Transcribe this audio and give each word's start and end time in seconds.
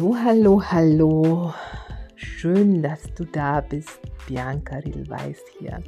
Hallo, 0.00 0.16
hallo, 0.16 0.62
hallo. 0.62 1.54
Schön, 2.16 2.82
dass 2.82 3.02
du 3.12 3.26
da 3.26 3.60
bist. 3.60 4.00
Bianca 4.26 4.76
Rilweis 4.76 5.36
hier. 5.58 5.82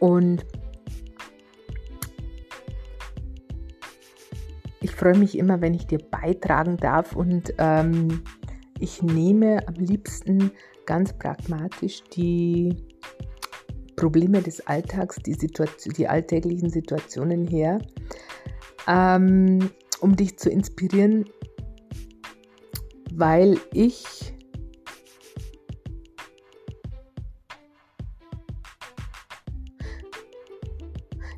Und 0.00 0.44
ich 4.80 4.90
freue 4.90 5.16
mich 5.16 5.38
immer, 5.38 5.60
wenn 5.60 5.72
ich 5.72 5.86
dir 5.86 6.00
beitragen 6.00 6.78
darf 6.78 7.14
und 7.14 7.54
ähm, 7.58 8.24
ich 8.80 9.04
nehme 9.04 9.60
am 9.68 9.74
liebsten 9.74 10.50
ganz 10.84 11.12
pragmatisch 11.12 12.02
die 12.16 12.74
Probleme 13.94 14.42
des 14.42 14.66
Alltags, 14.66 15.14
die, 15.24 15.34
Situation, 15.34 15.94
die 15.94 16.08
alltäglichen 16.08 16.70
Situationen 16.70 17.46
her, 17.46 17.78
ähm, 18.88 19.70
um 20.00 20.16
dich 20.16 20.36
zu 20.40 20.50
inspirieren, 20.50 21.24
weil 23.18 23.58
ich 23.72 24.32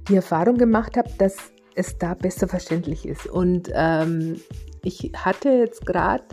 die 0.08 0.16
Erfahrung 0.16 0.58
gemacht 0.58 0.98
habe, 0.98 1.08
dass 1.16 1.36
es 1.74 1.96
da 1.96 2.14
besser 2.14 2.48
verständlich 2.48 3.06
ist. 3.06 3.26
Und 3.26 3.70
ähm, 3.72 4.40
ich 4.82 5.12
hatte 5.14 5.48
jetzt 5.50 5.86
gerade, 5.86 6.24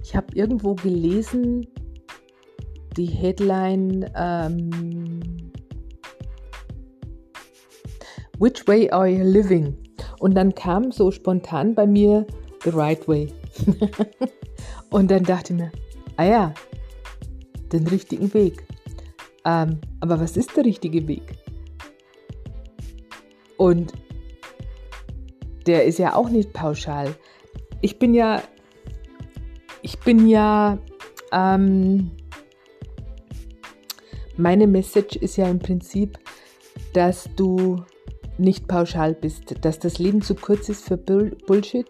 ich 0.00 0.14
habe 0.14 0.28
irgendwo 0.34 0.74
gelesen, 0.74 1.66
die 2.96 3.06
Headline 3.06 4.08
ähm, 4.14 5.20
Which 8.38 8.66
way 8.66 8.90
are 8.90 9.08
you 9.08 9.24
living? 9.24 9.76
Und 10.20 10.34
dann 10.34 10.54
kam 10.54 10.92
so 10.92 11.10
spontan 11.10 11.74
bei 11.74 11.86
mir 11.86 12.26
The 12.64 12.70
Right 12.70 13.06
Way. 13.08 13.32
Und 14.92 15.10
dann 15.10 15.24
dachte 15.24 15.54
ich 15.54 15.58
mir, 15.58 15.72
ah 16.16 16.24
ja, 16.24 16.54
den 17.72 17.86
richtigen 17.88 18.32
Weg. 18.34 18.64
Ähm, 19.44 19.80
aber 20.00 20.20
was 20.20 20.36
ist 20.36 20.56
der 20.56 20.64
richtige 20.64 21.08
Weg? 21.08 21.38
Und 23.56 23.92
der 25.66 25.84
ist 25.86 25.98
ja 25.98 26.14
auch 26.14 26.28
nicht 26.28 26.52
pauschal. 26.52 27.14
Ich 27.80 27.98
bin 27.98 28.12
ja, 28.12 28.42
ich 29.80 29.98
bin 29.98 30.28
ja, 30.28 30.78
ähm, 31.32 32.10
meine 34.36 34.66
Message 34.66 35.16
ist 35.16 35.36
ja 35.36 35.48
im 35.48 35.58
Prinzip, 35.58 36.18
dass 36.92 37.30
du 37.34 37.82
nicht 38.36 38.68
pauschal 38.68 39.14
bist, 39.14 39.64
dass 39.64 39.78
das 39.78 39.98
Leben 39.98 40.20
zu 40.20 40.34
kurz 40.34 40.68
ist 40.68 40.84
für 40.84 40.96
Bullshit 40.98 41.88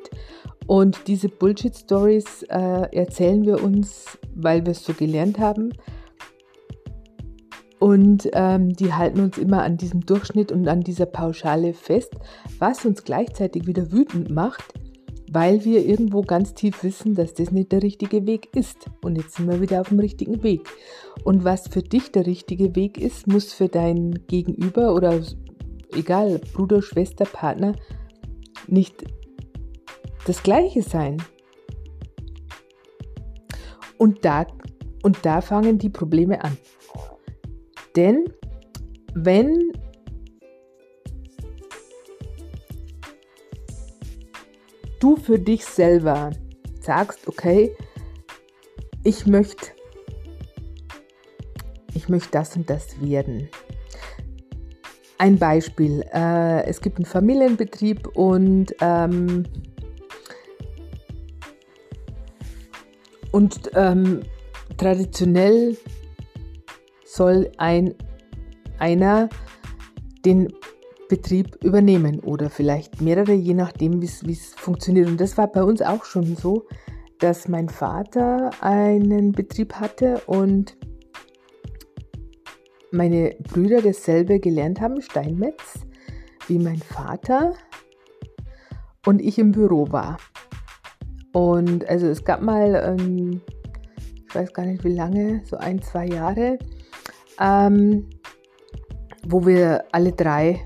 und 0.66 1.06
diese 1.06 1.28
Bullshit-Stories 1.28 2.44
äh, 2.44 2.96
erzählen 2.96 3.44
wir 3.44 3.62
uns, 3.62 4.18
weil 4.34 4.64
wir 4.64 4.72
es 4.72 4.84
so 4.84 4.92
gelernt 4.92 5.38
haben. 5.38 5.72
Und 7.78 8.28
ähm, 8.32 8.72
die 8.74 8.92
halten 8.92 9.20
uns 9.20 9.38
immer 9.38 9.62
an 9.62 9.76
diesem 9.76 10.06
Durchschnitt 10.06 10.52
und 10.52 10.68
an 10.68 10.82
dieser 10.82 11.06
Pauschale 11.06 11.74
fest, 11.74 12.12
was 12.60 12.84
uns 12.84 13.02
gleichzeitig 13.02 13.66
wieder 13.66 13.90
wütend 13.90 14.30
macht, 14.30 14.72
weil 15.32 15.64
wir 15.64 15.84
irgendwo 15.84 16.22
ganz 16.22 16.54
tief 16.54 16.84
wissen, 16.84 17.16
dass 17.16 17.34
das 17.34 17.50
nicht 17.50 17.72
der 17.72 17.82
richtige 17.82 18.24
Weg 18.24 18.54
ist. 18.54 18.86
Und 19.02 19.16
jetzt 19.16 19.34
sind 19.34 19.50
wir 19.50 19.60
wieder 19.60 19.80
auf 19.80 19.88
dem 19.88 19.98
richtigen 19.98 20.44
Weg. 20.44 20.68
Und 21.24 21.42
was 21.42 21.66
für 21.66 21.82
dich 21.82 22.12
der 22.12 22.26
richtige 22.26 22.76
Weg 22.76 22.98
ist, 22.98 23.26
muss 23.26 23.52
für 23.52 23.68
dein 23.68 24.26
Gegenüber 24.28 24.94
oder 24.94 25.20
egal, 25.92 26.40
Bruder, 26.52 26.82
Schwester, 26.82 27.24
Partner, 27.24 27.74
nicht 28.68 29.04
das 30.26 30.42
Gleiche 30.42 30.82
sein. 30.82 31.22
Und 33.98 34.24
da, 34.24 34.46
und 35.02 35.18
da 35.22 35.40
fangen 35.40 35.78
die 35.78 35.90
Probleme 35.90 36.42
an. 36.42 36.56
Denn 37.94 38.24
wenn 39.14 39.72
du 45.00 45.16
für 45.16 45.38
dich 45.38 45.64
selber 45.64 46.30
sagst, 46.80 47.28
okay, 47.28 47.74
ich 49.04 49.26
möchte, 49.26 49.66
ich 51.94 52.08
möchte 52.08 52.30
das 52.30 52.56
und 52.56 52.70
das 52.70 53.00
werden, 53.00 53.48
ein 55.18 55.38
Beispiel. 55.38 56.04
Äh, 56.12 56.64
es 56.64 56.80
gibt 56.80 56.98
einen 56.98 57.06
Familienbetrieb 57.06 58.08
und, 58.16 58.74
ähm, 58.80 59.44
und 63.32 63.70
ähm, 63.74 64.20
traditionell 64.76 65.76
soll 67.04 67.50
ein, 67.58 67.94
einer 68.78 69.28
den 70.24 70.52
Betrieb 71.08 71.62
übernehmen 71.62 72.20
oder 72.20 72.48
vielleicht 72.48 73.02
mehrere, 73.02 73.32
je 73.32 73.54
nachdem, 73.54 74.00
wie 74.00 74.06
es 74.32 74.54
funktioniert. 74.54 75.08
Und 75.08 75.20
das 75.20 75.36
war 75.36 75.46
bei 75.46 75.62
uns 75.62 75.82
auch 75.82 76.04
schon 76.04 76.36
so, 76.36 76.66
dass 77.18 77.48
mein 77.48 77.68
Vater 77.68 78.50
einen 78.60 79.32
Betrieb 79.32 79.74
hatte 79.74 80.22
und 80.26 80.76
meine 82.90 83.36
Brüder 83.52 83.82
dasselbe 83.82 84.40
gelernt 84.40 84.80
haben, 84.80 85.00
Steinmetz, 85.02 85.80
wie 86.48 86.58
mein 86.58 86.78
Vater 86.78 87.54
und 89.06 89.20
ich 89.20 89.38
im 89.38 89.52
Büro 89.52 89.92
war. 89.92 90.16
Und 91.32 91.88
also 91.88 92.06
es 92.06 92.24
gab 92.24 92.42
mal, 92.42 92.96
ähm, 92.98 93.40
ich 94.28 94.34
weiß 94.34 94.52
gar 94.52 94.66
nicht 94.66 94.84
wie 94.84 94.94
lange, 94.94 95.42
so 95.44 95.56
ein, 95.56 95.80
zwei 95.82 96.06
Jahre, 96.06 96.58
ähm, 97.40 98.08
wo 99.26 99.46
wir 99.46 99.84
alle 99.92 100.12
drei, 100.12 100.60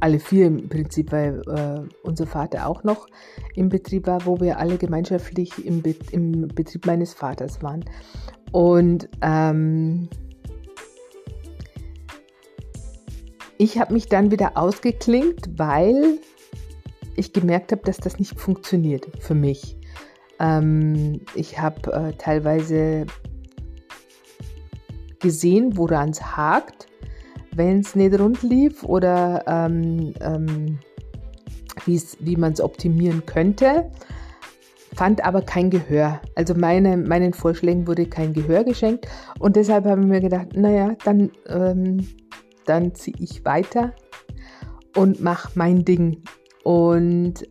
alle 0.00 0.18
vier 0.18 0.46
im 0.46 0.68
Prinzip, 0.68 1.12
weil 1.12 1.42
äh, 1.48 1.88
unser 2.02 2.26
Vater 2.26 2.66
auch 2.66 2.84
noch 2.84 3.06
im 3.54 3.68
Betrieb 3.68 4.06
war, 4.06 4.24
wo 4.26 4.40
wir 4.40 4.58
alle 4.58 4.76
gemeinschaftlich 4.76 5.64
im, 5.64 5.82
Be 5.82 5.94
im 6.12 6.48
Betrieb 6.48 6.86
meines 6.86 7.14
Vaters 7.14 7.62
waren. 7.62 7.84
Und 8.52 9.08
ähm, 9.20 10.08
Ich 13.60 13.76
habe 13.80 13.92
mich 13.92 14.06
dann 14.06 14.30
wieder 14.30 14.56
ausgeklinkt, 14.56 15.58
weil 15.58 16.20
ich 17.18 17.32
gemerkt 17.32 17.72
habe, 17.72 17.82
dass 17.82 17.98
das 17.98 18.18
nicht 18.18 18.38
funktioniert 18.38 19.08
für 19.20 19.34
mich. 19.34 19.76
Ähm, 20.38 21.20
ich 21.34 21.60
habe 21.60 21.92
äh, 21.92 22.12
teilweise 22.16 23.06
gesehen, 25.20 25.76
woran 25.76 26.10
es 26.10 26.36
hakt, 26.36 26.86
wenn 27.54 27.80
es 27.80 27.96
nicht 27.96 28.18
rund 28.18 28.42
lief 28.42 28.84
oder 28.84 29.44
ähm, 29.46 30.14
ähm, 30.20 30.78
wie 31.86 32.36
man 32.36 32.52
es 32.52 32.60
optimieren 32.60 33.24
könnte, 33.24 33.90
fand 34.94 35.24
aber 35.24 35.42
kein 35.42 35.70
Gehör. 35.70 36.20
Also 36.34 36.54
meine, 36.54 36.96
meinen 36.96 37.32
Vorschlägen 37.32 37.86
wurde 37.86 38.06
kein 38.06 38.34
Gehör 38.34 38.62
geschenkt 38.62 39.06
und 39.38 39.56
deshalb 39.56 39.86
habe 39.86 40.02
ich 40.02 40.06
mir 40.06 40.20
gedacht, 40.20 40.48
naja, 40.54 40.94
dann 41.04 41.30
ähm, 41.46 42.06
dann 42.68 42.94
ziehe 42.94 43.16
ich 43.18 43.44
weiter 43.44 43.94
und 44.94 45.20
mache 45.20 45.52
mein 45.54 45.84
Ding. 45.84 46.22
Und 46.68 47.48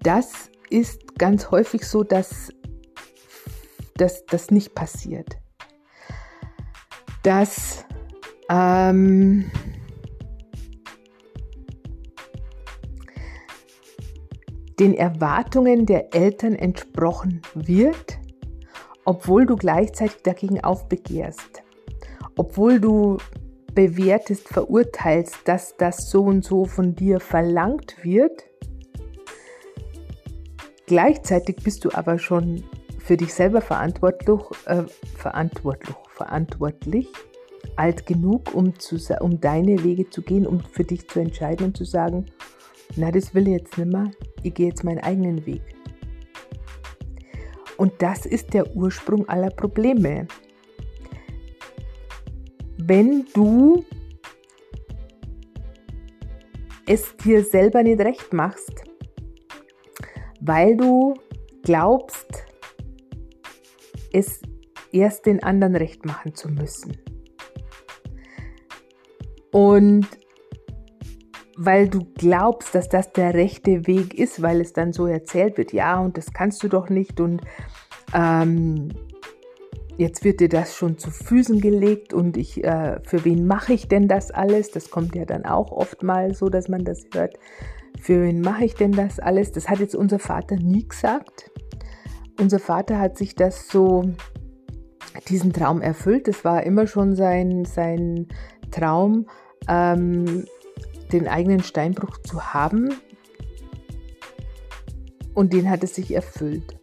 das 0.00 0.50
ist 0.70 1.16
ganz 1.18 1.52
häufig 1.52 1.84
so, 1.84 2.02
dass, 2.02 2.52
das 3.94 4.50
nicht 4.50 4.74
passiert. 4.74 5.38
Dass 7.22 7.84
ähm, 8.50 9.52
den 14.80 14.94
Erwartungen 14.94 15.86
der 15.86 16.12
Eltern 16.12 16.56
entsprochen 16.56 17.40
wird 17.54 18.18
obwohl 19.04 19.46
du 19.46 19.56
gleichzeitig 19.56 20.22
dagegen 20.22 20.62
aufbegehrst, 20.62 21.62
obwohl 22.36 22.78
du 22.78 23.16
bewertest, 23.78 24.48
verurteilst, 24.48 25.36
dass 25.44 25.76
das 25.76 26.10
so 26.10 26.24
und 26.24 26.44
so 26.44 26.64
von 26.64 26.96
dir 26.96 27.20
verlangt 27.20 27.94
wird. 28.02 28.42
Gleichzeitig 30.86 31.58
bist 31.62 31.84
du 31.84 31.92
aber 31.92 32.18
schon 32.18 32.64
für 32.98 33.16
dich 33.16 33.32
selber 33.32 33.60
verantwortlich, 33.60 34.40
äh, 34.66 34.82
verantwortlich, 35.16 35.94
verantwortlich, 36.10 37.08
alt 37.76 38.04
genug, 38.04 38.52
um, 38.52 38.76
zu, 38.80 38.96
um 39.20 39.40
deine 39.40 39.84
Wege 39.84 40.10
zu 40.10 40.22
gehen, 40.22 40.44
um 40.44 40.58
für 40.58 40.82
dich 40.82 41.08
zu 41.08 41.20
entscheiden 41.20 41.66
und 41.66 41.76
zu 41.76 41.84
sagen, 41.84 42.26
na, 42.96 43.12
das 43.12 43.32
will 43.32 43.46
ich 43.46 43.60
jetzt 43.60 43.78
nicht 43.78 43.92
mehr, 43.92 44.10
ich 44.42 44.54
gehe 44.54 44.70
jetzt 44.70 44.82
meinen 44.82 44.98
eigenen 44.98 45.46
Weg. 45.46 45.62
Und 47.76 47.92
das 47.98 48.26
ist 48.26 48.54
der 48.54 48.74
Ursprung 48.74 49.28
aller 49.28 49.50
Probleme. 49.50 50.26
Wenn 52.88 53.26
du 53.34 53.84
es 56.86 57.14
dir 57.18 57.44
selber 57.44 57.82
nicht 57.82 58.00
recht 58.00 58.32
machst, 58.32 58.82
weil 60.40 60.74
du 60.74 61.12
glaubst, 61.62 62.46
es 64.10 64.40
erst 64.90 65.26
den 65.26 65.42
anderen 65.42 65.76
recht 65.76 66.06
machen 66.06 66.34
zu 66.34 66.48
müssen. 66.48 66.96
Und 69.52 70.06
weil 71.58 71.90
du 71.90 72.06
glaubst, 72.14 72.74
dass 72.74 72.88
das 72.88 73.12
der 73.12 73.34
rechte 73.34 73.86
Weg 73.86 74.14
ist, 74.14 74.40
weil 74.40 74.62
es 74.62 74.72
dann 74.72 74.94
so 74.94 75.06
erzählt 75.06 75.58
wird, 75.58 75.74
ja, 75.74 76.00
und 76.00 76.16
das 76.16 76.32
kannst 76.32 76.62
du 76.62 76.68
doch 76.68 76.88
nicht 76.88 77.20
und 77.20 77.42
ähm, 78.14 78.88
jetzt 79.98 80.24
wird 80.24 80.40
dir 80.40 80.48
das 80.48 80.74
schon 80.74 80.96
zu 80.96 81.10
Füßen 81.10 81.60
gelegt 81.60 82.14
und 82.14 82.36
ich, 82.36 82.64
äh, 82.64 83.00
für 83.02 83.24
wen 83.24 83.46
mache 83.46 83.72
ich 83.74 83.88
denn 83.88 84.08
das 84.08 84.30
alles? 84.30 84.70
Das 84.70 84.90
kommt 84.90 85.14
ja 85.14 85.24
dann 85.24 85.44
auch 85.44 85.72
oft 85.72 86.02
mal 86.02 86.34
so, 86.34 86.48
dass 86.48 86.68
man 86.68 86.84
das 86.84 87.04
hört. 87.12 87.36
Für 88.00 88.22
wen 88.22 88.40
mache 88.40 88.64
ich 88.64 88.74
denn 88.74 88.92
das 88.92 89.18
alles? 89.18 89.50
Das 89.50 89.68
hat 89.68 89.80
jetzt 89.80 89.96
unser 89.96 90.20
Vater 90.20 90.54
nie 90.54 90.86
gesagt. 90.86 91.50
Unser 92.40 92.60
Vater 92.60 93.00
hat 93.00 93.18
sich 93.18 93.34
das 93.34 93.68
so, 93.68 94.04
diesen 95.28 95.52
Traum 95.52 95.82
erfüllt. 95.82 96.28
Das 96.28 96.44
war 96.44 96.62
immer 96.62 96.86
schon 96.86 97.16
sein, 97.16 97.64
sein 97.64 98.28
Traum, 98.70 99.26
ähm, 99.68 100.46
den 101.10 101.26
eigenen 101.26 101.64
Steinbruch 101.64 102.18
zu 102.18 102.54
haben. 102.54 102.94
Und 105.34 105.52
den 105.52 105.68
hat 105.68 105.82
es 105.82 105.96
sich 105.96 106.14
erfüllt. 106.14 106.77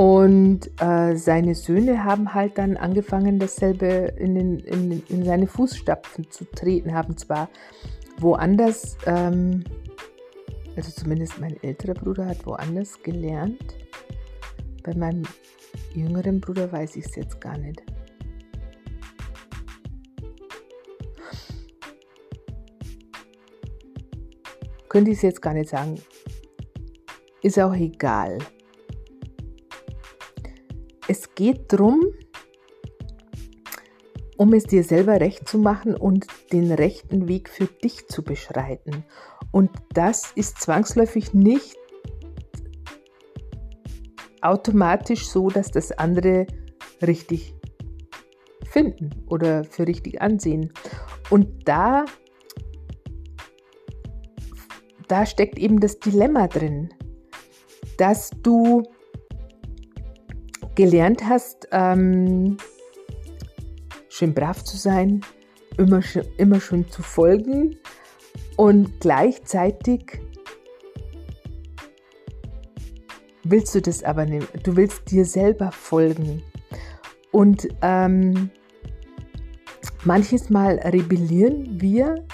Und 0.00 0.70
äh, 0.80 1.14
seine 1.14 1.54
Söhne 1.54 2.04
haben 2.04 2.32
halt 2.32 2.56
dann 2.56 2.78
angefangen, 2.78 3.38
dasselbe 3.38 4.14
in, 4.16 4.34
den, 4.34 4.58
in, 4.60 5.02
in 5.08 5.24
seine 5.26 5.46
Fußstapfen 5.46 6.30
zu 6.30 6.46
treten, 6.46 6.94
haben 6.94 7.18
zwar 7.18 7.50
woanders, 8.16 8.96
ähm, 9.04 9.62
also 10.74 10.90
zumindest 10.90 11.38
mein 11.38 11.62
älterer 11.62 11.92
Bruder 11.92 12.24
hat 12.24 12.46
woanders 12.46 13.02
gelernt. 13.02 13.76
Bei 14.84 14.94
meinem 14.94 15.24
jüngeren 15.94 16.40
Bruder 16.40 16.72
weiß 16.72 16.96
ich 16.96 17.04
es 17.04 17.16
jetzt 17.16 17.38
gar 17.38 17.58
nicht. 17.58 17.82
Könnte 24.88 25.10
ich 25.10 25.18
es 25.18 25.22
jetzt 25.24 25.42
gar 25.42 25.52
nicht 25.52 25.68
sagen. 25.68 26.00
Ist 27.42 27.60
auch 27.60 27.74
egal. 27.74 28.38
Es 31.10 31.34
geht 31.34 31.72
darum, 31.72 32.02
um 34.36 34.52
es 34.52 34.62
dir 34.62 34.84
selber 34.84 35.20
recht 35.20 35.48
zu 35.48 35.58
machen 35.58 35.96
und 35.96 36.28
den 36.52 36.70
rechten 36.70 37.26
Weg 37.26 37.48
für 37.48 37.64
dich 37.66 38.06
zu 38.06 38.22
beschreiten. 38.22 39.04
Und 39.50 39.72
das 39.92 40.30
ist 40.36 40.60
zwangsläufig 40.60 41.34
nicht 41.34 41.76
automatisch 44.40 45.26
so, 45.26 45.48
dass 45.48 45.72
das 45.72 45.90
andere 45.90 46.46
richtig 47.02 47.56
finden 48.66 49.10
oder 49.26 49.64
für 49.64 49.88
richtig 49.88 50.22
ansehen. 50.22 50.72
Und 51.28 51.66
da, 51.68 52.04
da 55.08 55.26
steckt 55.26 55.58
eben 55.58 55.80
das 55.80 55.98
Dilemma 55.98 56.46
drin, 56.46 56.94
dass 57.98 58.30
du 58.44 58.84
gelernt 60.80 61.22
hast, 61.28 61.68
ähm, 61.72 62.56
schön 64.08 64.32
brav 64.32 64.64
zu 64.64 64.78
sein, 64.78 65.20
immer, 65.76 66.00
immer 66.38 66.58
schön 66.58 66.88
zu 66.88 67.02
folgen 67.02 67.76
und 68.56 68.98
gleichzeitig 68.98 70.22
willst 73.44 73.74
du 73.74 73.82
das 73.82 74.02
aber 74.02 74.24
nicht. 74.24 74.48
Du 74.66 74.74
willst 74.74 75.10
dir 75.10 75.26
selber 75.26 75.70
folgen. 75.70 76.42
Und 77.30 77.68
ähm, 77.82 78.48
manches 80.04 80.48
Mal 80.48 80.76
rebellieren 80.78 81.78
wir, 81.78 82.24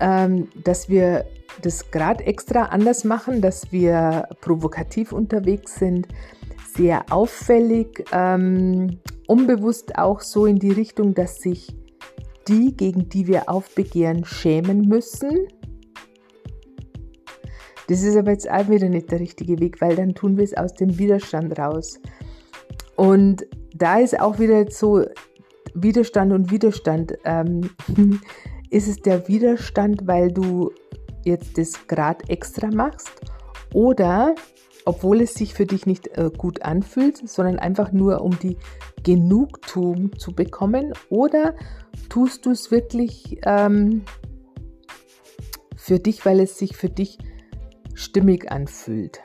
ähm, 0.00 0.48
dass 0.64 0.88
wir 0.88 1.26
das 1.60 1.90
gerade 1.90 2.24
extra 2.24 2.62
anders 2.62 3.04
machen, 3.04 3.42
dass 3.42 3.72
wir 3.72 4.26
provokativ 4.40 5.12
unterwegs 5.12 5.74
sind, 5.74 6.08
sehr 6.76 7.04
auffällig, 7.10 8.04
ähm, 8.12 8.98
unbewusst 9.26 9.98
auch 9.98 10.20
so 10.20 10.46
in 10.46 10.58
die 10.58 10.72
Richtung, 10.72 11.14
dass 11.14 11.36
sich 11.36 11.74
die, 12.48 12.76
gegen 12.76 13.08
die 13.08 13.26
wir 13.26 13.48
aufbegehren, 13.48 14.24
schämen 14.24 14.82
müssen. 14.82 15.48
Das 17.88 18.02
ist 18.02 18.16
aber 18.16 18.32
jetzt 18.32 18.50
auch 18.50 18.68
wieder 18.68 18.88
nicht 18.88 19.10
der 19.10 19.20
richtige 19.20 19.58
Weg, 19.60 19.80
weil 19.80 19.96
dann 19.96 20.14
tun 20.14 20.36
wir 20.36 20.44
es 20.44 20.56
aus 20.56 20.74
dem 20.74 20.98
Widerstand 20.98 21.58
raus. 21.58 22.00
Und 22.96 23.46
da 23.74 23.98
ist 23.98 24.18
auch 24.18 24.38
wieder 24.38 24.70
so 24.70 25.04
Widerstand 25.74 26.32
und 26.32 26.50
Widerstand. 26.50 27.16
Ähm, 27.24 27.70
ist 28.70 28.88
es 28.88 28.96
der 28.96 29.28
Widerstand, 29.28 30.06
weil 30.06 30.32
du 30.32 30.72
jetzt 31.24 31.58
das 31.58 31.86
gerade 31.86 32.28
extra 32.28 32.68
machst? 32.68 33.12
Oder 33.72 34.34
obwohl 34.86 35.20
es 35.20 35.34
sich 35.34 35.52
für 35.52 35.66
dich 35.66 35.84
nicht 35.84 36.16
äh, 36.16 36.30
gut 36.34 36.62
anfühlt, 36.62 37.28
sondern 37.28 37.58
einfach 37.58 37.92
nur 37.92 38.22
um 38.22 38.38
die 38.38 38.56
Genugtuung 39.02 40.16
zu 40.16 40.32
bekommen? 40.32 40.94
Oder 41.10 41.56
tust 42.08 42.46
du 42.46 42.52
es 42.52 42.70
wirklich 42.70 43.40
ähm, 43.44 44.04
für 45.76 45.98
dich, 45.98 46.24
weil 46.24 46.40
es 46.40 46.56
sich 46.56 46.76
für 46.76 46.88
dich 46.88 47.18
stimmig 47.94 48.50
anfühlt? 48.50 49.20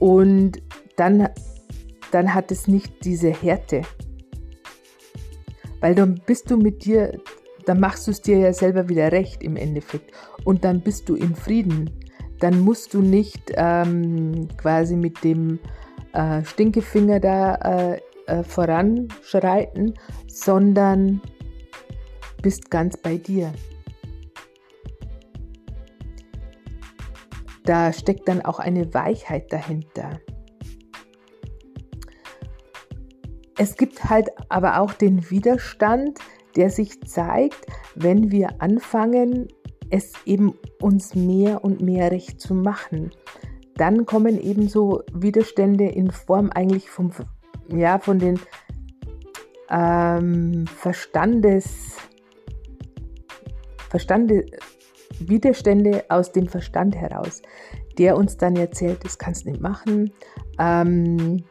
Und 0.00 0.60
dann, 0.96 1.28
dann 2.10 2.34
hat 2.34 2.50
es 2.50 2.66
nicht 2.66 3.04
diese 3.04 3.30
Härte. 3.30 3.82
Weil 5.80 5.94
dann 5.94 6.20
bist 6.26 6.50
du 6.50 6.56
mit 6.56 6.84
dir, 6.84 7.20
dann 7.64 7.78
machst 7.78 8.08
du 8.08 8.10
es 8.10 8.20
dir 8.20 8.38
ja 8.38 8.52
selber 8.52 8.88
wieder 8.88 9.12
recht 9.12 9.44
im 9.44 9.54
Endeffekt. 9.54 10.10
Und 10.44 10.64
dann 10.64 10.80
bist 10.80 11.08
du 11.08 11.14
in 11.14 11.36
Frieden 11.36 11.90
dann 12.40 12.60
musst 12.60 12.94
du 12.94 13.02
nicht 13.02 13.52
ähm, 13.54 14.48
quasi 14.56 14.96
mit 14.96 15.22
dem 15.22 15.58
äh, 16.12 16.42
Stinkefinger 16.44 17.20
da 17.20 17.54
äh, 17.56 18.00
äh, 18.26 18.42
voranschreiten, 18.42 19.94
sondern 20.26 21.20
bist 22.42 22.70
ganz 22.70 22.96
bei 22.96 23.16
dir. 23.16 23.52
Da 27.64 27.92
steckt 27.92 28.26
dann 28.26 28.40
auch 28.40 28.58
eine 28.58 28.92
Weichheit 28.94 29.52
dahinter. 29.52 30.18
Es 33.58 33.76
gibt 33.76 34.08
halt 34.08 34.30
aber 34.48 34.80
auch 34.80 34.94
den 34.94 35.30
Widerstand, 35.30 36.18
der 36.56 36.70
sich 36.70 37.02
zeigt, 37.02 37.66
wenn 37.94 38.30
wir 38.30 38.62
anfangen, 38.62 39.48
es 39.90 40.12
eben 40.24 40.54
uns 40.80 41.14
mehr 41.14 41.64
und 41.64 41.80
mehr 41.80 42.10
recht 42.10 42.40
zu 42.40 42.54
machen. 42.54 43.10
Dann 43.74 44.06
kommen 44.06 44.40
eben 44.40 44.68
so 44.68 45.02
Widerstände 45.12 45.86
in 45.86 46.10
Form 46.10 46.50
eigentlich 46.50 46.90
vom, 46.90 47.10
ja, 47.68 47.98
von 47.98 48.18
den 48.18 48.38
ähm, 49.70 50.66
Verstandes, 50.66 51.96
Verstande, 53.88 54.46
Widerstände 55.18 56.04
aus 56.08 56.32
dem 56.32 56.48
Verstand 56.48 56.96
heraus, 56.96 57.42
der 57.98 58.16
uns 58.16 58.36
dann 58.36 58.56
erzählt, 58.56 59.04
das 59.04 59.18
kannst 59.18 59.44
du 59.44 59.50
nicht 59.50 59.60
machen, 59.60 60.12
ähm, 60.58 61.44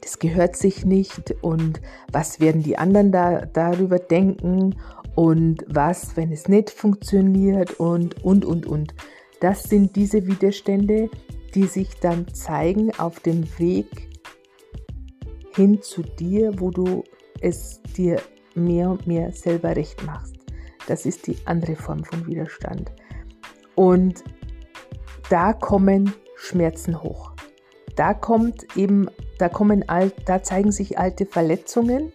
das 0.00 0.18
gehört 0.18 0.56
sich 0.56 0.84
nicht 0.84 1.34
und 1.42 1.80
was 2.12 2.40
werden 2.40 2.62
die 2.62 2.78
anderen 2.78 3.12
da, 3.12 3.44
darüber 3.44 3.98
denken 3.98 4.74
und 5.18 5.64
was, 5.66 6.16
wenn 6.16 6.30
es 6.30 6.46
nicht 6.46 6.70
funktioniert 6.70 7.80
und, 7.80 8.22
und, 8.22 8.44
und, 8.44 8.66
und. 8.66 8.94
Das 9.40 9.64
sind 9.64 9.96
diese 9.96 10.28
Widerstände, 10.28 11.10
die 11.56 11.64
sich 11.64 11.88
dann 11.98 12.32
zeigen 12.32 12.96
auf 13.00 13.18
dem 13.18 13.42
Weg 13.58 14.10
hin 15.56 15.82
zu 15.82 16.02
dir, 16.02 16.60
wo 16.60 16.70
du 16.70 17.02
es 17.40 17.82
dir 17.96 18.22
mehr 18.54 18.90
und 18.90 19.08
mehr 19.08 19.32
selber 19.32 19.74
recht 19.74 20.06
machst. 20.06 20.36
Das 20.86 21.04
ist 21.04 21.26
die 21.26 21.36
andere 21.46 21.74
Form 21.74 22.04
von 22.04 22.24
Widerstand. 22.24 22.92
Und 23.74 24.22
da 25.30 25.52
kommen 25.52 26.14
Schmerzen 26.36 27.02
hoch. 27.02 27.32
Da 27.96 28.14
kommt 28.14 28.76
eben, 28.76 29.08
da 29.38 29.48
kommen 29.48 29.84
da 30.26 30.44
zeigen 30.44 30.70
sich 30.70 30.96
alte 30.96 31.26
Verletzungen, 31.26 32.12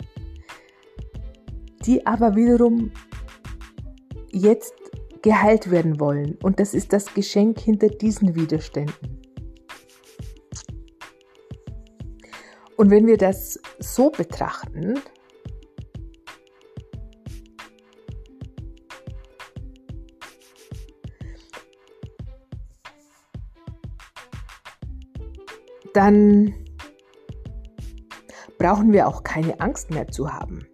die 1.85 2.05
aber 2.05 2.35
wiederum 2.35 2.91
jetzt 4.31 4.73
geheilt 5.21 5.71
werden 5.71 5.99
wollen. 5.99 6.37
Und 6.43 6.59
das 6.59 6.73
ist 6.73 6.93
das 6.93 7.13
Geschenk 7.13 7.59
hinter 7.59 7.87
diesen 7.87 8.35
Widerständen. 8.35 9.19
Und 12.75 12.89
wenn 12.89 13.07
wir 13.07 13.17
das 13.17 13.59
so 13.79 14.09
betrachten, 14.09 14.99
dann 25.93 26.53
brauchen 28.57 28.91
wir 28.91 29.07
auch 29.07 29.23
keine 29.23 29.59
Angst 29.59 29.91
mehr 29.91 30.07
zu 30.07 30.33
haben. 30.33 30.67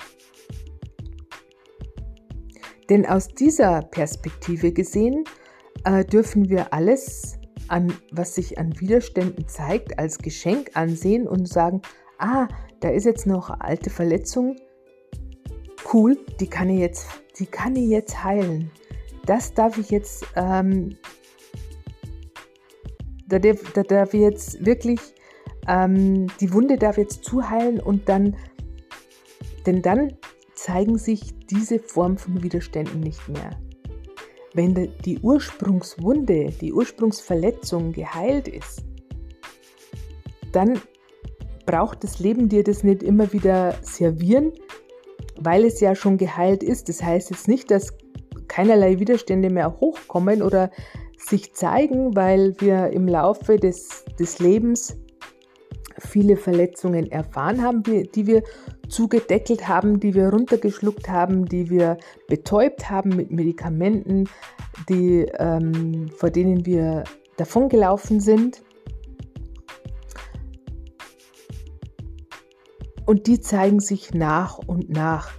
Denn 2.89 3.05
aus 3.05 3.27
dieser 3.27 3.81
Perspektive 3.83 4.71
gesehen 4.71 5.23
äh, 5.83 6.03
dürfen 6.03 6.49
wir 6.49 6.73
alles, 6.73 7.39
an, 7.67 7.93
was 8.11 8.35
sich 8.35 8.57
an 8.57 8.79
Widerständen 8.79 9.47
zeigt, 9.47 9.99
als 9.99 10.17
Geschenk 10.17 10.71
ansehen 10.73 11.27
und 11.27 11.47
sagen, 11.47 11.81
ah, 12.17 12.47
da 12.79 12.89
ist 12.89 13.05
jetzt 13.05 13.27
noch 13.27 13.51
alte 13.59 13.89
Verletzung, 13.89 14.55
cool, 15.93 16.17
die 16.39 16.47
kann 16.47 16.69
ich 16.69 16.79
jetzt, 16.79 17.07
die 17.37 17.45
kann 17.45 17.75
ich 17.75 17.89
jetzt 17.89 18.23
heilen. 18.23 18.71
Das 19.25 19.53
darf 19.53 19.77
ich 19.77 19.91
jetzt, 19.91 20.25
ähm, 20.35 20.97
da, 23.27 23.39
darf, 23.39 23.61
da 23.73 23.83
darf 23.83 24.13
ich 24.13 24.21
jetzt 24.21 24.65
wirklich, 24.65 24.99
ähm, 25.67 26.27
die 26.39 26.51
Wunde 26.53 26.77
darf 26.77 26.97
jetzt 26.97 27.23
zuheilen 27.23 27.79
und 27.79 28.09
dann, 28.09 28.35
denn 29.65 29.81
dann 29.81 30.13
zeigen 30.59 30.97
sich 30.97 31.33
diese 31.47 31.79
Form 31.79 32.17
von 32.17 32.43
Widerständen 32.43 32.99
nicht 32.99 33.27
mehr. 33.29 33.51
Wenn 34.53 34.91
die 35.05 35.19
Ursprungswunde, 35.19 36.51
die 36.59 36.73
Ursprungsverletzung 36.73 37.93
geheilt 37.93 38.47
ist, 38.47 38.83
dann 40.51 40.81
braucht 41.65 42.03
das 42.03 42.19
Leben 42.19 42.49
dir 42.49 42.63
das 42.63 42.83
nicht 42.83 43.03
immer 43.03 43.31
wieder 43.31 43.75
servieren, 43.83 44.51
weil 45.37 45.63
es 45.65 45.79
ja 45.79 45.95
schon 45.95 46.17
geheilt 46.17 46.63
ist. 46.63 46.89
Das 46.89 47.03
heißt 47.03 47.29
jetzt 47.29 47.47
nicht, 47.47 47.69
dass 47.71 47.93
keinerlei 48.47 48.99
Widerstände 48.99 49.49
mehr 49.49 49.79
hochkommen 49.79 50.41
oder 50.41 50.71
sich 51.17 51.53
zeigen, 51.53 52.15
weil 52.15 52.55
wir 52.59 52.87
im 52.87 53.07
Laufe 53.07 53.57
des, 53.57 54.03
des 54.19 54.39
Lebens 54.39 54.97
viele 55.99 56.37
Verletzungen 56.37 57.11
erfahren 57.11 57.61
haben, 57.61 57.83
die 57.83 58.27
wir 58.27 58.43
zugedeckelt 58.89 59.67
haben, 59.67 59.99
die 59.99 60.13
wir 60.13 60.29
runtergeschluckt 60.29 61.09
haben, 61.09 61.45
die 61.45 61.69
wir 61.69 61.97
betäubt 62.27 62.89
haben 62.89 63.15
mit 63.15 63.31
Medikamenten, 63.31 64.27
die, 64.89 65.25
ähm, 65.37 66.09
vor 66.15 66.29
denen 66.29 66.65
wir 66.65 67.03
davongelaufen 67.37 68.19
sind. 68.19 68.61
Und 73.05 73.27
die 73.27 73.39
zeigen 73.39 73.79
sich 73.79 74.13
nach 74.13 74.59
und 74.59 74.89
nach. 74.89 75.31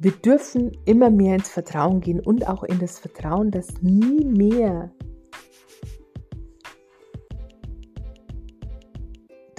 Wir 0.00 0.12
dürfen 0.12 0.72
immer 0.86 1.10
mehr 1.10 1.36
ins 1.36 1.48
Vertrauen 1.48 2.00
gehen 2.00 2.20
und 2.20 2.48
auch 2.48 2.64
in 2.64 2.78
das 2.78 2.98
Vertrauen, 2.98 3.50
dass 3.50 3.82
nie 3.82 4.24
mehr 4.24 4.90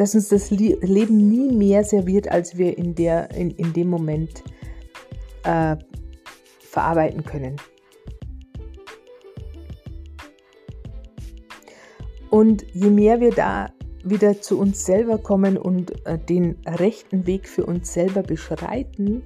dass 0.02 0.16
uns 0.16 0.30
das 0.30 0.50
Leben 0.50 1.30
nie 1.30 1.56
mehr 1.56 1.84
serviert, 1.84 2.28
als 2.28 2.58
wir 2.58 2.76
in, 2.76 2.96
der, 2.96 3.30
in, 3.36 3.52
in 3.52 3.72
dem 3.72 3.88
Moment 3.88 4.44
äh, 5.44 5.76
verarbeiten 6.60 7.24
können. 7.24 7.58
Und 12.32 12.66
je 12.74 12.90
mehr 12.90 13.22
wir 13.22 13.30
da 13.30 13.72
wieder 14.04 14.42
zu 14.42 14.58
uns 14.58 14.84
selber 14.84 15.20
kommen 15.20 15.56
und 15.56 15.94
äh, 16.08 16.18
den 16.18 16.58
rechten 16.66 17.28
Weg 17.28 17.48
für 17.48 17.68
uns 17.68 17.94
selber 17.94 18.24
beschreiten, 18.24 19.22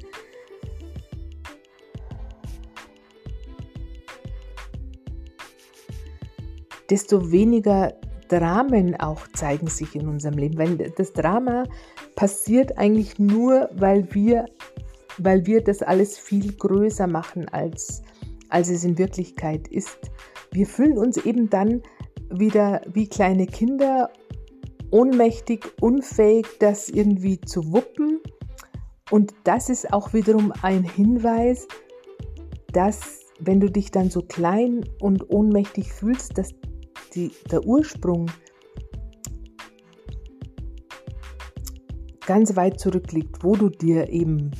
desto 6.89 7.31
weniger 7.31 7.93
Dramen 8.27 8.99
auch 8.99 9.27
zeigen 9.33 9.67
sich 9.67 9.95
in 9.95 10.07
unserem 10.07 10.37
Leben. 10.37 10.57
Weil 10.57 10.77
das 10.77 11.13
Drama 11.13 11.63
passiert 12.15 12.77
eigentlich 12.77 13.19
nur, 13.19 13.69
weil 13.73 14.07
wir, 14.13 14.45
weil 15.17 15.45
wir 15.45 15.63
das 15.63 15.81
alles 15.81 16.17
viel 16.17 16.53
größer 16.53 17.07
machen, 17.07 17.47
als, 17.49 18.01
als 18.49 18.69
es 18.69 18.83
in 18.83 18.97
Wirklichkeit 18.97 19.67
ist. 19.67 20.11
Wir 20.51 20.65
fühlen 20.65 20.97
uns 20.97 21.17
eben 21.17 21.49
dann 21.49 21.81
wieder 22.29 22.81
wie 22.91 23.07
kleine 23.07 23.45
Kinder, 23.45 24.09
ohnmächtig, 24.91 25.73
unfähig, 25.81 26.45
das 26.59 26.89
irgendwie 26.89 27.39
zu 27.41 27.73
wuppen. 27.73 28.19
Und 29.11 29.33
das 29.43 29.69
ist 29.69 29.93
auch 29.93 30.13
wiederum 30.13 30.51
ein 30.61 30.83
Hinweis, 30.83 31.67
dass 32.71 33.21
wenn 33.39 33.59
du 33.59 33.69
dich 33.69 33.91
dann 33.91 34.09
so 34.09 34.21
klein 34.21 34.85
und 34.99 35.29
ohnmächtig 35.29 35.91
fühlst, 35.91 36.37
dass 36.37 36.53
die, 37.15 37.31
der 37.51 37.65
Ursprung 37.65 38.29
ganz 42.25 42.55
weit 42.55 42.79
zurückliegt, 42.79 43.43
wo 43.43 43.55
du 43.55 43.69
dir 43.69 44.09
eben, 44.09 44.51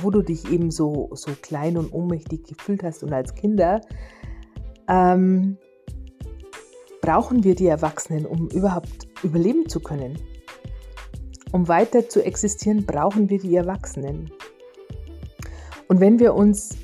wo 0.00 0.10
du 0.10 0.22
dich 0.22 0.50
eben 0.50 0.70
so, 0.70 1.10
so 1.12 1.32
klein 1.40 1.76
und 1.76 1.92
ohnmächtig 1.92 2.44
gefühlt 2.44 2.82
hast 2.82 3.02
und 3.02 3.12
als 3.12 3.34
Kinder, 3.34 3.80
ähm, 4.88 5.56
brauchen 7.00 7.44
wir 7.44 7.54
die 7.54 7.66
Erwachsenen, 7.66 8.26
um 8.26 8.48
überhaupt 8.48 9.08
überleben 9.22 9.68
zu 9.68 9.80
können. 9.80 10.18
Um 11.52 11.68
weiter 11.68 12.08
zu 12.08 12.24
existieren, 12.24 12.84
brauchen 12.84 13.30
wir 13.30 13.38
die 13.38 13.54
Erwachsenen. 13.54 14.30
Und 15.88 16.00
wenn 16.00 16.18
wir 16.18 16.34
uns 16.34 16.76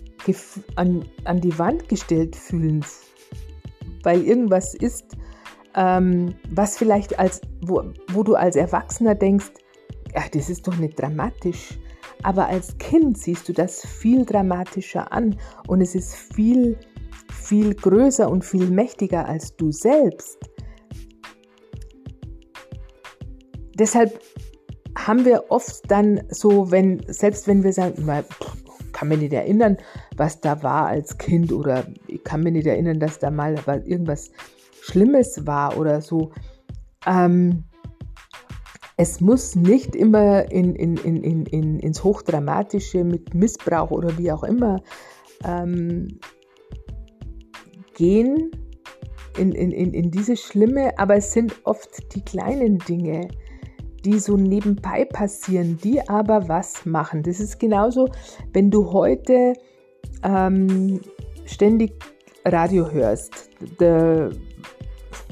an, 0.77 1.05
an 1.25 1.41
die 1.41 1.59
Wand 1.59 1.89
gestellt 1.89 2.37
fühlen 2.37 2.85
weil 4.03 4.23
irgendwas 4.23 4.75
ist, 4.75 5.17
ähm, 5.75 6.35
was 6.49 6.79
vielleicht 6.79 7.19
als, 7.19 7.41
wo, 7.63 7.85
wo 8.13 8.23
du 8.23 8.35
als 8.35 8.57
Erwachsener 8.57 9.15
denkst, 9.15 9.51
ach, 10.15 10.29
das 10.29 10.51
ist 10.51 10.67
doch 10.67 10.77
nicht 10.77 11.01
dramatisch. 11.01 11.79
Aber 12.23 12.49
als 12.49 12.77
Kind 12.79 13.17
siehst 13.17 13.49
du 13.49 13.53
das 13.53 13.87
viel 13.87 14.27
dramatischer 14.27 15.11
an 15.13 15.37
und 15.69 15.81
es 15.81 15.95
ist 15.95 16.15
viel, 16.15 16.79
viel 17.33 17.75
größer 17.75 18.31
und 18.31 18.45
viel 18.45 18.69
mächtiger 18.69 19.27
als 19.27 19.57
du 19.57 19.73
selbst. 19.73 20.39
Deshalb 23.75 24.21
haben 24.99 25.25
wir 25.25 25.45
oft 25.49 25.91
dann 25.91 26.23
so, 26.29 26.71
wenn, 26.71 27.01
selbst 27.07 27.49
wenn 27.49 27.63
wir 27.63 27.73
sagen, 27.73 28.07
kann 28.93 29.09
mich 29.09 29.21
nicht 29.21 29.33
erinnern, 29.33 29.79
was 30.21 30.39
da 30.41 30.63
war 30.63 30.87
als 30.87 31.17
Kind 31.17 31.51
oder 31.51 31.85
ich 32.07 32.23
kann 32.23 32.43
mich 32.43 32.53
nicht 32.53 32.67
erinnern, 32.67 33.01
dass 33.01 33.19
da 33.19 33.31
mal 33.31 33.57
irgendwas 33.87 34.31
Schlimmes 34.83 35.47
war 35.47 35.79
oder 35.79 36.03
so. 36.03 36.31
Ähm, 37.07 37.65
es 38.99 39.23
muss 39.23 39.57
nicht 39.57 39.97
immer 39.97 40.53
in, 40.53 40.75
in, 40.77 40.99
in, 40.99 41.47
in, 41.47 41.81
ins 41.81 42.05
Hochdramatische 42.05 43.03
mit 43.03 43.33
Missbrauch 43.33 43.91
oder 43.91 44.19
wie 44.19 44.31
auch 44.31 44.45
immer 44.45 44.83
ähm, 45.43 46.21
gehen, 47.95 48.51
in, 49.39 49.53
in, 49.53 49.73
in, 49.73 49.95
in 49.95 50.11
diese 50.11 50.37
Schlimme, 50.37 50.99
aber 50.99 51.17
es 51.17 51.33
sind 51.33 51.55
oft 51.65 52.15
die 52.15 52.23
kleinen 52.23 52.77
Dinge, 52.77 53.29
die 54.05 54.19
so 54.19 54.37
nebenbei 54.37 55.07
passieren, 55.07 55.79
die 55.83 56.07
aber 56.07 56.47
was 56.47 56.85
machen. 56.85 57.23
Das 57.23 57.41
ist 57.41 57.59
genauso, 57.59 58.07
wenn 58.53 58.71
du 58.71 58.93
heute 58.93 59.55
ähm, 60.23 61.01
ständig 61.47 61.93
Radio 62.45 62.91
hörst. 62.91 63.51
Der, 63.79 64.31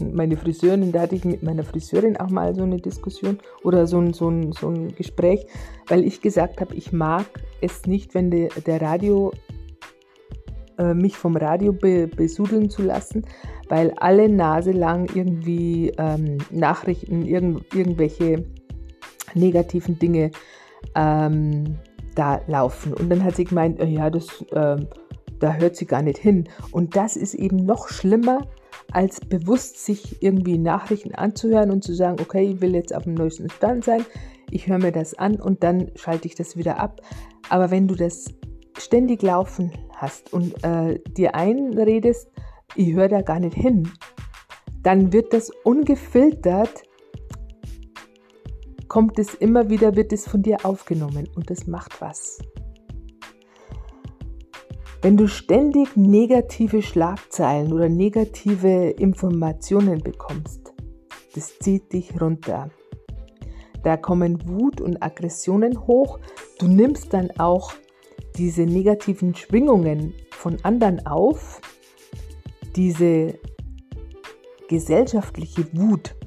meine 0.01 0.37
Friseurin, 0.37 0.93
da 0.93 1.03
hatte 1.03 1.17
ich 1.17 1.25
mit 1.25 1.43
meiner 1.43 1.65
Friseurin 1.65 2.17
auch 2.17 2.31
mal 2.31 2.55
so 2.55 2.63
eine 2.63 2.77
Diskussion 2.77 3.39
oder 3.65 3.87
so 3.87 3.99
ein, 3.99 4.13
so 4.13 4.29
ein, 4.29 4.53
so 4.53 4.69
ein 4.69 4.95
Gespräch, 4.95 5.47
weil 5.89 6.05
ich 6.05 6.21
gesagt 6.21 6.61
habe, 6.61 6.75
ich 6.75 6.93
mag 6.93 7.27
es 7.61 7.87
nicht, 7.87 8.15
wenn 8.15 8.31
de, 8.31 8.49
der 8.67 8.81
Radio 8.81 9.33
äh, 10.79 10.95
mich 10.95 11.17
vom 11.17 11.37
Radio 11.37 11.73
be, 11.73 12.07
besudeln 12.07 12.71
zu 12.71 12.83
lassen, 12.83 13.25
weil 13.69 13.93
alle 13.97 14.29
Nase 14.29 14.73
lang 14.73 15.09
irgendwie 15.15 15.93
ähm, 15.99 16.39
Nachrichten, 16.51 17.27
irgend, 17.27 17.75
irgendwelche 17.75 18.45
negativen 19.35 19.99
Dinge 19.99 20.31
ähm, 20.95 21.79
da 22.19 22.41
laufen. 22.47 22.93
Und 22.93 23.11
dann 23.11 23.23
hat 23.23 23.37
sie 23.37 23.45
gemeint, 23.45 23.81
äh, 23.81 23.87
ja, 23.87 24.11
das, 24.11 24.43
äh, 24.53 24.77
da 25.39 25.55
hört 25.55 25.77
sie 25.77 25.87
gar 25.87 26.03
nicht 26.03 26.19
hin. 26.19 26.49
Und 26.73 26.97
das 26.97 27.17
ist 27.17 27.35
eben 27.35 27.57
noch 27.57 27.89
schlimmer, 27.89 28.47
als 28.93 29.21
bewusst 29.21 29.85
sich 29.85 30.23
irgendwie 30.23 30.59
Nachrichten 30.59 31.15
anzuhören 31.15 31.71
und 31.71 31.85
zu 31.85 31.95
sagen, 31.95 32.19
okay, 32.21 32.53
ich 32.53 32.61
will 32.61 32.75
jetzt 32.75 32.95
auf 32.95 33.05
dem 33.05 33.15
neuesten 33.15 33.51
Stand 33.51 33.85
sein, 33.85 34.05
ich 34.51 34.67
höre 34.67 34.79
mir 34.79 34.93
das 34.93 35.15
an 35.15 35.41
und 35.41 35.63
dann 35.63 35.91
schalte 35.95 36.27
ich 36.27 36.35
das 36.35 36.57
wieder 36.57 36.81
ab. 36.81 37.03
Aber 37.51 37.71
wenn 37.71 37.87
du 37.87 37.95
das 37.95 38.33
ständig 38.79 39.23
laufen 39.23 39.73
hast 39.95 40.33
und 40.33 40.65
äh, 40.65 40.99
dir 41.17 41.35
einredest, 41.35 42.31
ich 42.75 42.95
höre 42.95 43.09
da 43.09 43.23
gar 43.23 43.41
nicht 43.41 43.55
hin, 43.55 43.91
dann 44.83 45.13
wird 45.13 45.33
das 45.33 45.51
ungefiltert 45.65 46.83
kommt 48.89 49.19
es 49.19 49.35
immer 49.35 49.71
wieder, 49.71 49.95
wird 49.97 50.13
es 50.13 50.27
von 50.27 50.43
dir 50.43 50.65
aufgenommen 50.65 51.29
und 51.35 51.51
das 51.51 51.67
macht 51.67 52.01
was. 52.01 52.39
Wenn 55.01 55.17
du 55.17 55.29
ständig 55.29 55.97
negative 55.97 56.83
Schlagzeilen 56.83 57.73
oder 57.73 57.89
negative 57.89 58.91
Informationen 58.91 60.03
bekommst, 60.03 60.73
das 61.35 61.57
zieht 61.61 61.93
dich 61.93 62.21
runter. 62.21 62.71
Da 63.85 63.97
kommen 63.97 64.49
Wut 64.49 64.81
und 64.81 65.03
Aggressionen 65.03 65.87
hoch. 65.87 66.19
Du 66.59 66.67
nimmst 66.67 67.15
dann 67.15 67.31
auch 67.39 67.73
diese 68.37 68.63
negativen 68.63 69.37
Schwingungen 69.37 70.15
von 70.33 70.57
anderen 70.65 71.07
auf, 71.07 71.61
diese 72.75 73.39
gesellschaftliche 74.69 75.67
Wut. 75.73 76.18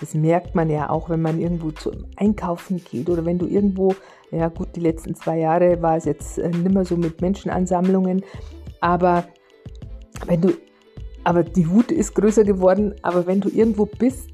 Das 0.00 0.14
merkt 0.14 0.54
man 0.54 0.68
ja 0.68 0.90
auch, 0.90 1.08
wenn 1.08 1.22
man 1.22 1.40
irgendwo 1.40 1.70
zum 1.70 2.06
Einkaufen 2.16 2.82
geht 2.84 3.08
oder 3.08 3.24
wenn 3.24 3.38
du 3.38 3.46
irgendwo, 3.46 3.94
ja 4.30 4.48
gut, 4.48 4.68
die 4.76 4.80
letzten 4.80 5.14
zwei 5.14 5.38
Jahre 5.38 5.80
war 5.82 5.96
es 5.96 6.04
jetzt 6.04 6.38
äh, 6.38 6.48
nicht 6.48 6.72
mehr 6.72 6.84
so 6.84 6.96
mit 6.96 7.20
Menschenansammlungen, 7.20 8.22
aber 8.80 9.24
wenn 10.26 10.40
du, 10.40 10.52
aber 11.24 11.42
die 11.42 11.68
Wut 11.70 11.90
ist 11.90 12.14
größer 12.14 12.44
geworden, 12.44 12.94
aber 13.02 13.26
wenn 13.26 13.40
du 13.40 13.48
irgendwo 13.48 13.86
bist 13.86 14.30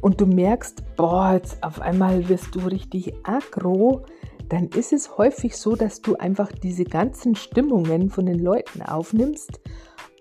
und 0.00 0.20
du 0.20 0.26
merkst, 0.26 0.96
boah, 0.96 1.32
jetzt 1.34 1.62
auf 1.62 1.80
einmal 1.80 2.28
wirst 2.28 2.54
du 2.54 2.60
richtig 2.60 3.14
aggro, 3.22 4.02
dann 4.48 4.68
ist 4.68 4.92
es 4.92 5.16
häufig 5.16 5.56
so, 5.56 5.76
dass 5.76 6.02
du 6.02 6.16
einfach 6.16 6.50
diese 6.52 6.84
ganzen 6.84 7.36
Stimmungen 7.36 8.10
von 8.10 8.26
den 8.26 8.38
Leuten 8.38 8.82
aufnimmst 8.82 9.60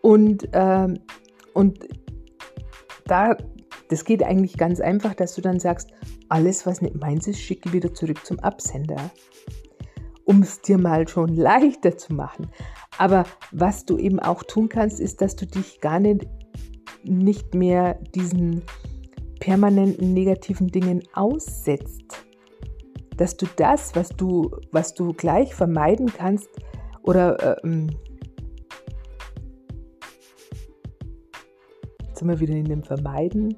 und, 0.01 0.53
äh, 0.53 0.87
und 1.53 1.87
da, 3.05 3.35
das 3.89 4.05
geht 4.05 4.23
eigentlich 4.23 4.55
ganz 4.55 4.79
einfach, 4.79 5.15
dass 5.15 5.35
du 5.35 5.41
dann 5.41 5.59
sagst, 5.59 5.89
alles, 6.29 6.65
was 6.65 6.81
nicht 6.81 6.95
meins 6.95 7.27
ist, 7.27 7.39
schicke 7.39 7.73
wieder 7.73 7.93
zurück 7.93 8.25
zum 8.25 8.39
Absender. 8.39 9.11
Um 10.25 10.43
es 10.43 10.61
dir 10.61 10.77
mal 10.77 11.07
schon 11.07 11.29
leichter 11.35 11.97
zu 11.97 12.13
machen. 12.13 12.47
Aber 12.97 13.25
was 13.51 13.85
du 13.85 13.97
eben 13.97 14.19
auch 14.19 14.43
tun 14.43 14.69
kannst, 14.69 14.99
ist, 14.99 15.21
dass 15.21 15.35
du 15.35 15.47
dich 15.47 15.81
gar 15.81 15.99
nicht, 15.99 16.27
nicht 17.03 17.55
mehr 17.55 17.95
diesen 18.13 18.61
permanenten 19.39 20.13
negativen 20.13 20.67
Dingen 20.67 21.01
aussetzt. 21.13 22.25
Dass 23.17 23.37
du 23.37 23.47
das, 23.55 23.95
was 23.95 24.09
du, 24.09 24.51
was 24.71 24.93
du 24.93 25.13
gleich 25.13 25.55
vermeiden 25.55 26.07
kannst, 26.15 26.49
oder 27.01 27.63
ähm, 27.63 27.89
jetzt 32.07 32.19
sind 32.19 32.27
wir 32.27 32.39
wieder 32.39 32.53
in 32.53 32.65
dem 32.65 32.83
Vermeiden, 32.83 33.57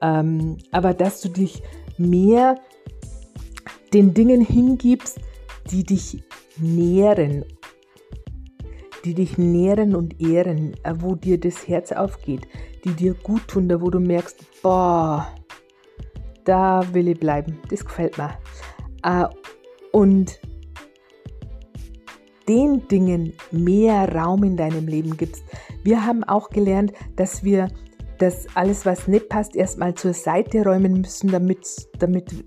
ähm, 0.00 0.58
aber 0.72 0.94
dass 0.94 1.20
du 1.20 1.28
dich 1.28 1.62
mehr 1.98 2.56
den 3.92 4.14
Dingen 4.14 4.40
hingibst, 4.40 5.20
die 5.70 5.84
dich 5.84 6.22
nähren, 6.58 7.44
die 9.04 9.14
dich 9.14 9.38
nähren 9.38 9.94
und 9.94 10.20
ehren, 10.20 10.74
äh, 10.82 10.94
wo 10.98 11.14
dir 11.14 11.38
das 11.38 11.66
Herz 11.68 11.92
aufgeht, 11.92 12.46
die 12.84 12.92
dir 12.92 13.14
gut 13.14 13.48
tun, 13.48 13.68
da 13.68 13.80
wo 13.80 13.90
du 13.90 14.00
merkst, 14.00 14.62
boah, 14.62 15.26
da 16.44 16.82
will 16.92 17.08
ich 17.08 17.18
bleiben, 17.18 17.58
das 17.70 17.84
gefällt 17.84 18.18
mir. 18.18 18.38
Äh, 19.02 19.26
und 19.92 20.40
den 22.48 22.86
Dingen 22.88 23.32
mehr 23.50 24.14
Raum 24.14 24.44
in 24.44 24.56
deinem 24.56 24.86
Leben 24.86 25.16
gibst. 25.16 25.44
Wir 25.82 26.04
haben 26.06 26.22
auch 26.24 26.50
gelernt, 26.50 26.92
dass 27.16 27.42
wir 27.42 27.68
das 28.18 28.46
alles, 28.54 28.86
was 28.86 29.08
nicht 29.08 29.28
passt, 29.28 29.56
erstmal 29.56 29.94
zur 29.94 30.14
Seite 30.14 30.64
räumen 30.64 31.00
müssen, 31.00 31.30
damit 31.30 31.62
es 31.62 31.88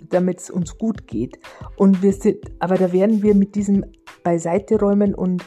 damit, 0.10 0.50
uns 0.50 0.78
gut 0.78 1.08
geht. 1.08 1.40
Und 1.78 2.02
wir 2.02 2.14
sind, 2.14 2.40
aber 2.60 2.78
da 2.78 2.92
werden 2.92 3.22
wir 3.22 3.36
mit 3.36 3.56
diesem 3.56 3.86
Beiseite 4.24 4.80
räumen 4.80 5.16
und 5.16 5.44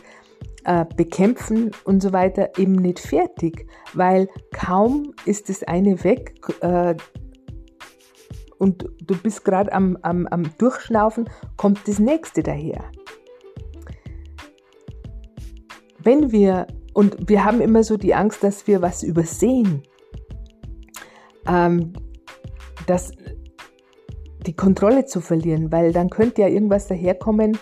äh, 0.64 0.85
bekämpfen 0.97 1.70
und 1.85 2.03
so 2.03 2.12
weiter 2.12 2.51
eben 2.57 2.73
nicht 2.73 3.01
fertig, 3.01 3.66
weil 3.94 4.29
kaum 4.53 5.12
ist 5.25 5.49
das 5.49 5.62
eine 5.64 6.05
weg 6.05 6.35
äh, 6.61 6.94
und 8.59 8.88
du 9.01 9.16
bist 9.16 9.44
gerade 9.44 9.73
am, 9.73 9.99
am, 10.03 10.29
am 10.29 10.44
Durchschnaufen, 10.59 11.29
kommt 11.57 11.88
das 11.88 11.99
nächste 11.99 12.44
daher. 12.44 12.85
Wenn 15.99 16.31
wir, 16.31 16.68
und 16.94 17.29
wir 17.29 17.44
haben 17.44 17.61
immer 17.61 17.83
so 17.83 17.97
die 17.97 18.14
Angst, 18.14 18.44
dass 18.44 18.68
wir 18.68 18.81
was 18.81 19.03
übersehen, 19.03 19.83
ähm, 21.46 21.92
das, 22.87 23.12
die 24.46 24.55
Kontrolle 24.55 25.07
zu 25.07 25.20
verlieren, 25.20 25.70
weil 25.72 25.92
dann 25.92 26.11
könnte 26.11 26.42
ja 26.42 26.48
irgendwas 26.48 26.88
daherkommen, 26.88 27.59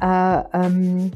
äh, 0.00 0.42
ähm, 0.52 1.10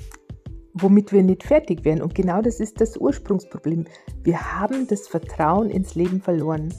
womit 0.74 1.12
wir 1.12 1.22
nicht 1.22 1.44
fertig 1.44 1.84
werden. 1.84 2.02
Und 2.02 2.14
genau 2.14 2.42
das 2.42 2.60
ist 2.60 2.80
das 2.80 2.96
Ursprungsproblem. 2.96 3.84
Wir 4.22 4.58
haben 4.58 4.86
das 4.86 5.06
Vertrauen 5.08 5.70
ins 5.70 5.94
Leben 5.94 6.20
verloren. 6.20 6.72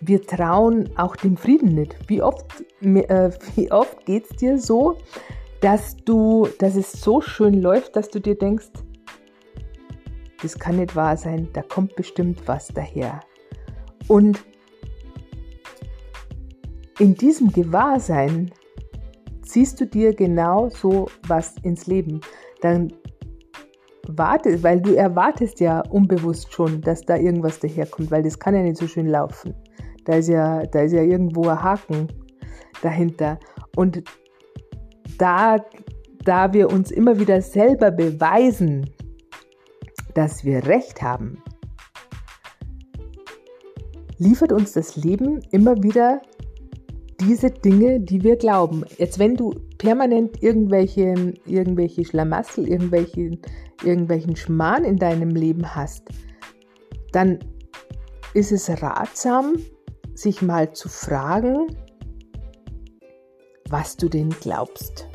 Wir 0.00 0.20
trauen 0.22 0.90
auch 0.96 1.14
dem 1.14 1.36
Frieden 1.36 1.76
nicht. 1.76 1.96
Wie 2.08 2.22
oft, 2.22 2.64
äh, 2.82 3.30
oft 3.70 4.04
geht 4.04 4.24
es 4.30 4.36
dir 4.36 4.58
so, 4.58 4.96
dass 5.60 5.96
du, 5.96 6.48
dass 6.58 6.74
es 6.74 6.92
so 6.92 7.20
schön 7.20 7.62
läuft, 7.62 7.94
dass 7.94 8.10
du 8.10 8.20
dir 8.20 8.36
denkst, 8.36 8.70
das 10.42 10.58
kann 10.58 10.76
nicht 10.76 10.96
wahr 10.96 11.16
sein, 11.16 11.48
da 11.52 11.62
kommt 11.62 11.96
bestimmt 11.96 12.46
was 12.46 12.68
daher. 12.68 13.20
Und 14.08 14.44
in 16.98 17.14
diesem 17.14 17.50
Gewahrsein 17.52 18.50
ziehst 19.42 19.80
du 19.80 19.86
dir 19.86 20.14
genau 20.14 20.68
so 20.68 21.08
was 21.26 21.56
ins 21.62 21.86
Leben. 21.86 22.20
Dann 22.60 22.92
wartest, 24.08 24.62
weil 24.62 24.80
du 24.80 24.94
erwartest 24.94 25.60
ja 25.60 25.80
unbewusst 25.90 26.52
schon, 26.52 26.80
dass 26.80 27.02
da 27.02 27.16
irgendwas 27.16 27.60
daherkommt, 27.60 28.10
weil 28.10 28.22
das 28.22 28.38
kann 28.38 28.54
ja 28.54 28.62
nicht 28.62 28.76
so 28.76 28.86
schön 28.86 29.06
laufen. 29.06 29.54
Da 30.04 30.16
ist 30.16 30.28
ja, 30.28 30.66
da 30.66 30.80
ist 30.80 30.92
ja 30.92 31.02
irgendwo 31.02 31.48
ein 31.48 31.62
Haken 31.62 32.08
dahinter. 32.82 33.38
Und 33.76 34.02
da, 35.18 35.58
da 36.24 36.52
wir 36.52 36.70
uns 36.70 36.90
immer 36.90 37.18
wieder 37.18 37.40
selber 37.40 37.90
beweisen, 37.90 38.90
dass 40.14 40.44
wir 40.44 40.66
Recht 40.66 41.02
haben, 41.02 41.42
liefert 44.18 44.52
uns 44.52 44.72
das 44.72 44.96
Leben 44.96 45.40
immer 45.50 45.82
wieder 45.82 46.22
diese 47.20 47.50
Dinge, 47.50 48.00
die 48.00 48.22
wir 48.22 48.36
glauben. 48.36 48.84
Jetzt, 48.98 49.18
wenn 49.18 49.36
du 49.36 49.54
permanent 49.78 50.42
irgendwelche, 50.42 51.34
irgendwelche 51.46 52.04
Schlamassel, 52.04 52.68
irgendwelche, 52.68 53.38
irgendwelchen 53.84 54.36
Schmarrn 54.36 54.84
in 54.84 54.96
deinem 54.96 55.30
Leben 55.30 55.74
hast, 55.74 56.08
dann 57.12 57.38
ist 58.34 58.52
es 58.52 58.70
ratsam, 58.82 59.56
sich 60.14 60.42
mal 60.42 60.72
zu 60.72 60.88
fragen, 60.88 61.66
was 63.68 63.96
du 63.96 64.08
denn 64.08 64.30
glaubst. 64.30 65.06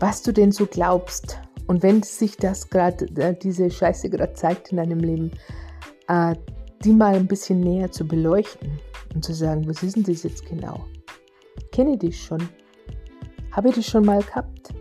Was 0.00 0.22
du 0.22 0.32
denn 0.32 0.52
so 0.52 0.66
glaubst. 0.66 1.38
Und 1.66 1.82
wenn 1.82 2.02
sich 2.02 2.36
das 2.36 2.68
gerade, 2.68 3.06
äh, 3.16 3.34
diese 3.34 3.70
Scheiße 3.70 4.10
gerade 4.10 4.34
zeigt 4.34 4.70
in 4.70 4.76
deinem 4.76 5.00
Leben, 5.00 5.30
äh, 6.08 6.34
die 6.84 6.92
mal 6.92 7.14
ein 7.14 7.26
bisschen 7.26 7.60
näher 7.60 7.90
zu 7.90 8.06
beleuchten 8.06 8.78
und 9.14 9.24
zu 9.24 9.32
sagen, 9.32 9.66
was 9.66 9.82
ist 9.82 9.96
denn 9.96 10.02
das 10.02 10.22
jetzt 10.22 10.46
genau? 10.46 10.84
Kenne 11.72 11.94
ich 11.94 12.00
dich 12.00 12.22
schon? 12.22 12.48
Habe 13.52 13.70
ich 13.70 13.76
das 13.76 13.86
schon 13.86 14.04
mal 14.04 14.22
gehabt? 14.22 14.74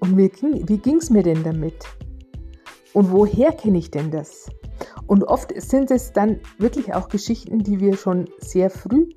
Und 0.00 0.16
wie 0.16 0.28
ging 0.78 0.96
es 0.96 1.10
mir 1.10 1.22
denn 1.22 1.44
damit? 1.44 1.84
Und 2.92 3.12
woher 3.12 3.52
kenne 3.52 3.78
ich 3.78 3.90
denn 3.90 4.10
das? 4.10 4.50
Und 5.06 5.24
oft 5.24 5.52
sind 5.60 5.90
es 5.92 6.12
dann 6.12 6.40
wirklich 6.58 6.92
auch 6.94 7.08
Geschichten, 7.08 7.60
die 7.60 7.78
wir 7.78 7.96
schon 7.96 8.28
sehr 8.38 8.68
früh 8.68 9.10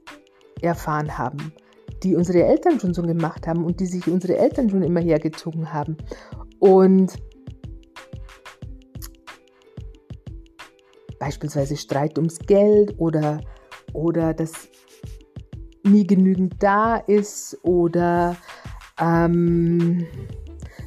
erfahren 0.61 1.17
haben 1.17 1.53
die 2.05 2.15
unsere 2.15 2.43
Eltern 2.43 2.79
schon 2.79 2.93
so 2.93 3.01
gemacht 3.01 3.47
haben 3.47 3.65
und 3.65 3.79
die 3.79 3.87
sich 3.87 4.07
unsere 4.07 4.37
Eltern 4.37 4.69
schon 4.69 4.83
immer 4.83 5.01
hergezogen 5.01 5.73
haben. 5.73 5.97
Und 6.59 7.15
beispielsweise 11.17 11.75
Streit 11.75 12.17
ums 12.19 12.37
Geld 12.37 12.93
oder, 12.99 13.41
oder 13.93 14.35
dass 14.35 14.69
nie 15.83 16.05
genügend 16.05 16.55
da 16.59 16.97
ist 16.97 17.57
oder 17.63 18.37
ähm, 18.99 20.05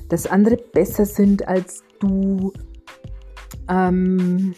dass 0.09 0.29
andere 0.29 0.57
besser 0.57 1.05
sind 1.05 1.49
als 1.49 1.83
du, 1.99 2.53
ähm, 3.69 4.55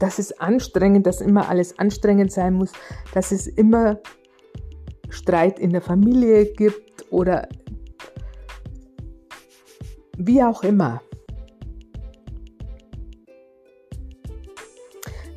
dass 0.00 0.18
es 0.18 0.38
anstrengend, 0.40 1.06
dass 1.06 1.20
immer 1.20 1.48
alles 1.48 1.78
anstrengend 1.78 2.32
sein 2.32 2.54
muss, 2.54 2.72
dass 3.14 3.30
es 3.30 3.46
immer 3.46 4.00
Streit 5.10 5.58
in 5.58 5.70
der 5.70 5.82
Familie 5.82 6.46
gibt 6.46 7.04
oder 7.10 7.48
wie 10.16 10.42
auch 10.42 10.62
immer. 10.62 11.00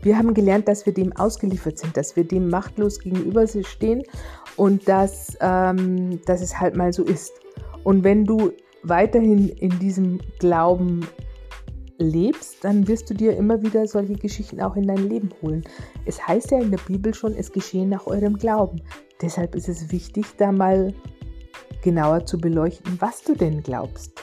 Wir 0.02 0.18
haben 0.18 0.34
gelernt, 0.34 0.68
dass 0.68 0.86
wir 0.86 0.94
dem 0.94 1.16
ausgeliefert 1.16 1.78
sind, 1.78 1.96
dass 1.96 2.16
wir 2.16 2.24
dem 2.24 2.50
machtlos 2.50 3.00
gegenüber 3.00 3.46
stehen 3.48 4.04
und 4.58 4.88
dass, 4.88 5.38
ähm, 5.42 6.20
dass 6.26 6.42
es 6.42 6.60
halt 6.60 6.76
mal 6.76 6.92
so 6.92 7.04
ist. 7.04 7.32
Und 7.84 8.04
wenn 8.04 8.26
du 8.26 8.52
weiterhin 8.84 9.50
in 9.50 9.78
diesem 9.78 10.20
Glauben 10.40 11.08
lebst, 12.00 12.64
dann 12.64 12.88
wirst 12.88 13.12
du 13.12 13.14
dir 13.14 13.38
immer 13.38 13.62
wieder 13.62 13.88
solche 13.88 14.14
Geschichten 14.14 14.60
auch 14.60 14.76
in 14.76 14.88
dein 14.88 15.08
Leben 15.08 15.30
holen. 15.42 15.64
Es 16.06 16.28
heißt 16.28 16.50
ja 16.52 16.60
in 16.60 16.72
der 16.72 16.80
Bibel 16.80 17.14
schon, 17.14 17.36
es 17.36 17.52
geschehe 17.52 17.86
nach 17.86 18.08
eurem 18.08 18.38
Glauben. 18.38 18.82
Deshalb 19.22 19.56
ist 19.56 19.70
es 19.70 19.92
wichtig, 19.92 20.26
da 20.38 20.52
mal 20.52 20.94
genauer 21.84 22.26
zu 22.26 22.38
beleuchten, 22.38 23.00
was 23.00 23.24
du 23.24 23.36
denn 23.36 23.62
glaubst. 23.62 24.22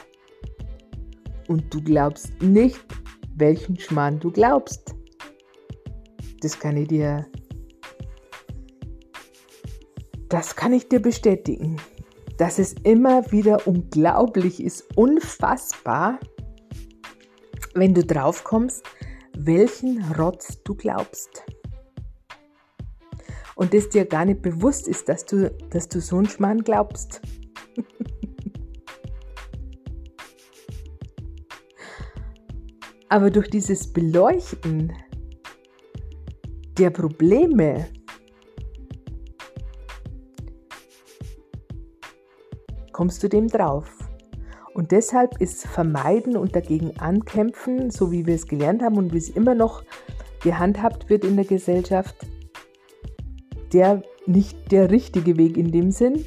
Und 1.46 1.72
du 1.72 1.82
glaubst 1.82 2.42
nicht, 2.42 2.84
welchen 3.36 3.78
Schmarrn 3.78 4.18
du 4.18 4.30
glaubst. 4.30 4.94
Das 6.40 6.58
kann 6.58 6.76
ich 6.76 6.88
dir, 6.88 7.26
das 10.28 10.54
kann 10.54 10.72
ich 10.72 10.88
dir 10.88 11.00
bestätigen, 11.00 11.76
dass 12.36 12.58
es 12.58 12.74
immer 12.84 13.30
wieder 13.32 13.66
unglaublich 13.66 14.62
ist, 14.62 14.96
unfassbar, 14.96 16.18
wenn 17.74 17.94
du 17.94 18.04
drauf 18.04 18.44
kommst, 18.44 18.84
welchen 19.36 20.02
Rotz 20.14 20.62
du 20.64 20.74
glaubst. 20.74 21.44
Und 23.58 23.74
das 23.74 23.88
dir 23.88 24.04
gar 24.04 24.24
nicht 24.24 24.40
bewusst 24.40 24.86
ist, 24.86 25.08
dass 25.08 25.24
du, 25.24 25.50
dass 25.70 25.88
du 25.88 26.00
so 26.00 26.16
einen 26.16 26.28
Schmarrn 26.28 26.62
glaubst. 26.62 27.20
Aber 33.08 33.32
durch 33.32 33.50
dieses 33.50 33.92
Beleuchten 33.92 34.92
der 36.78 36.90
Probleme 36.90 37.88
kommst 42.92 43.24
du 43.24 43.28
dem 43.28 43.48
drauf. 43.48 43.90
Und 44.72 44.92
deshalb 44.92 45.40
ist 45.40 45.66
Vermeiden 45.66 46.36
und 46.36 46.54
dagegen 46.54 46.96
ankämpfen, 47.00 47.90
so 47.90 48.12
wie 48.12 48.24
wir 48.24 48.36
es 48.36 48.46
gelernt 48.46 48.82
haben 48.82 48.98
und 48.98 49.12
wie 49.12 49.18
es 49.18 49.30
immer 49.30 49.56
noch 49.56 49.82
gehandhabt 50.44 51.10
wird 51.10 51.24
in 51.24 51.34
der 51.34 51.44
Gesellschaft, 51.44 52.14
der 53.72 54.02
nicht 54.26 54.70
der 54.70 54.90
richtige 54.90 55.36
Weg 55.36 55.56
in 55.56 55.72
dem 55.72 55.90
Sinn, 55.90 56.24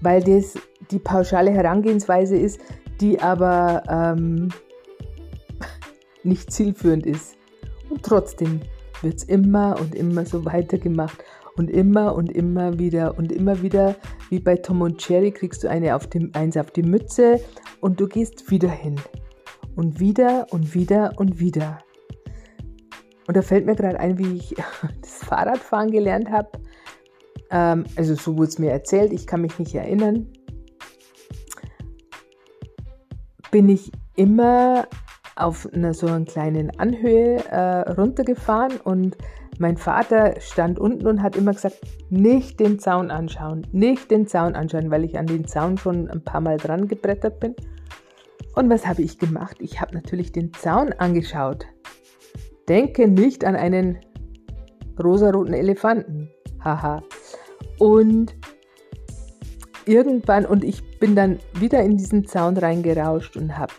weil 0.00 0.22
das 0.22 0.54
die 0.90 0.98
pauschale 0.98 1.50
Herangehensweise 1.50 2.36
ist, 2.36 2.60
die 3.00 3.20
aber 3.20 3.82
ähm, 3.88 4.48
nicht 6.22 6.52
zielführend 6.52 7.06
ist. 7.06 7.36
Und 7.88 8.02
trotzdem 8.02 8.60
wird 9.02 9.16
es 9.16 9.24
immer 9.24 9.78
und 9.80 9.94
immer 9.94 10.24
so 10.24 10.44
weitergemacht. 10.44 11.24
Und 11.54 11.68
immer 11.68 12.14
und 12.14 12.32
immer 12.32 12.78
wieder 12.78 13.18
und 13.18 13.30
immer 13.30 13.60
wieder, 13.60 13.96
wie 14.30 14.40
bei 14.40 14.56
Tom 14.56 14.80
und 14.80 15.06
Jerry, 15.06 15.32
kriegst 15.32 15.62
du 15.62 15.68
eine 15.68 15.94
auf 15.94 16.06
die, 16.06 16.30
eins 16.32 16.56
auf 16.56 16.70
die 16.70 16.82
Mütze 16.82 17.40
und 17.80 18.00
du 18.00 18.08
gehst 18.08 18.50
wieder 18.50 18.70
hin. 18.70 18.96
Und 19.76 20.00
wieder 20.00 20.46
und 20.50 20.74
wieder 20.74 21.12
und 21.16 21.40
wieder. 21.40 21.84
Und 23.26 23.36
da 23.36 23.42
fällt 23.42 23.66
mir 23.66 23.76
gerade 23.76 24.00
ein, 24.00 24.18
wie 24.18 24.36
ich 24.36 24.54
das 25.00 25.24
Fahrradfahren 25.24 25.90
gelernt 25.90 26.30
habe. 26.30 26.50
Ähm, 27.50 27.84
also 27.96 28.14
so 28.14 28.36
wurde 28.36 28.48
es 28.48 28.58
mir 28.58 28.70
erzählt, 28.70 29.12
ich 29.12 29.26
kann 29.26 29.42
mich 29.42 29.58
nicht 29.58 29.74
erinnern 29.74 30.28
bin 33.52 33.68
ich 33.68 33.92
immer 34.16 34.88
auf 35.36 35.68
einer 35.72 35.94
so 35.94 36.08
einer 36.08 36.24
kleinen 36.24 36.76
Anhöhe 36.80 37.44
äh, 37.44 37.90
runtergefahren 37.92 38.78
und 38.82 39.16
mein 39.58 39.76
Vater 39.76 40.34
stand 40.40 40.78
unten 40.78 41.06
und 41.06 41.22
hat 41.22 41.36
immer 41.36 41.52
gesagt, 41.52 41.78
nicht 42.08 42.58
den 42.58 42.78
Zaun 42.78 43.10
anschauen, 43.10 43.66
nicht 43.70 44.10
den 44.10 44.26
Zaun 44.26 44.54
anschauen, 44.54 44.90
weil 44.90 45.04
ich 45.04 45.18
an 45.18 45.26
den 45.26 45.46
Zaun 45.46 45.78
schon 45.78 46.10
ein 46.10 46.24
paar 46.24 46.40
Mal 46.40 46.56
dran 46.56 46.88
gebrettert 46.88 47.38
bin. 47.38 47.54
Und 48.54 48.70
was 48.70 48.86
habe 48.86 49.02
ich 49.02 49.18
gemacht? 49.18 49.56
Ich 49.60 49.80
habe 49.80 49.94
natürlich 49.94 50.32
den 50.32 50.52
Zaun 50.54 50.92
angeschaut. 50.94 51.66
Denke 52.68 53.08
nicht 53.08 53.44
an 53.44 53.56
einen 53.56 53.98
rosaroten 55.02 55.54
Elefanten. 55.54 56.30
Haha. 56.64 57.02
und 57.78 58.36
irgendwann, 59.84 60.46
und 60.46 60.62
ich 60.62 60.98
bin 61.00 61.16
dann 61.16 61.40
wieder 61.54 61.82
in 61.82 61.96
diesen 61.96 62.24
Zaun 62.24 62.56
reingerauscht 62.56 63.36
und 63.36 63.58
habe 63.58 63.72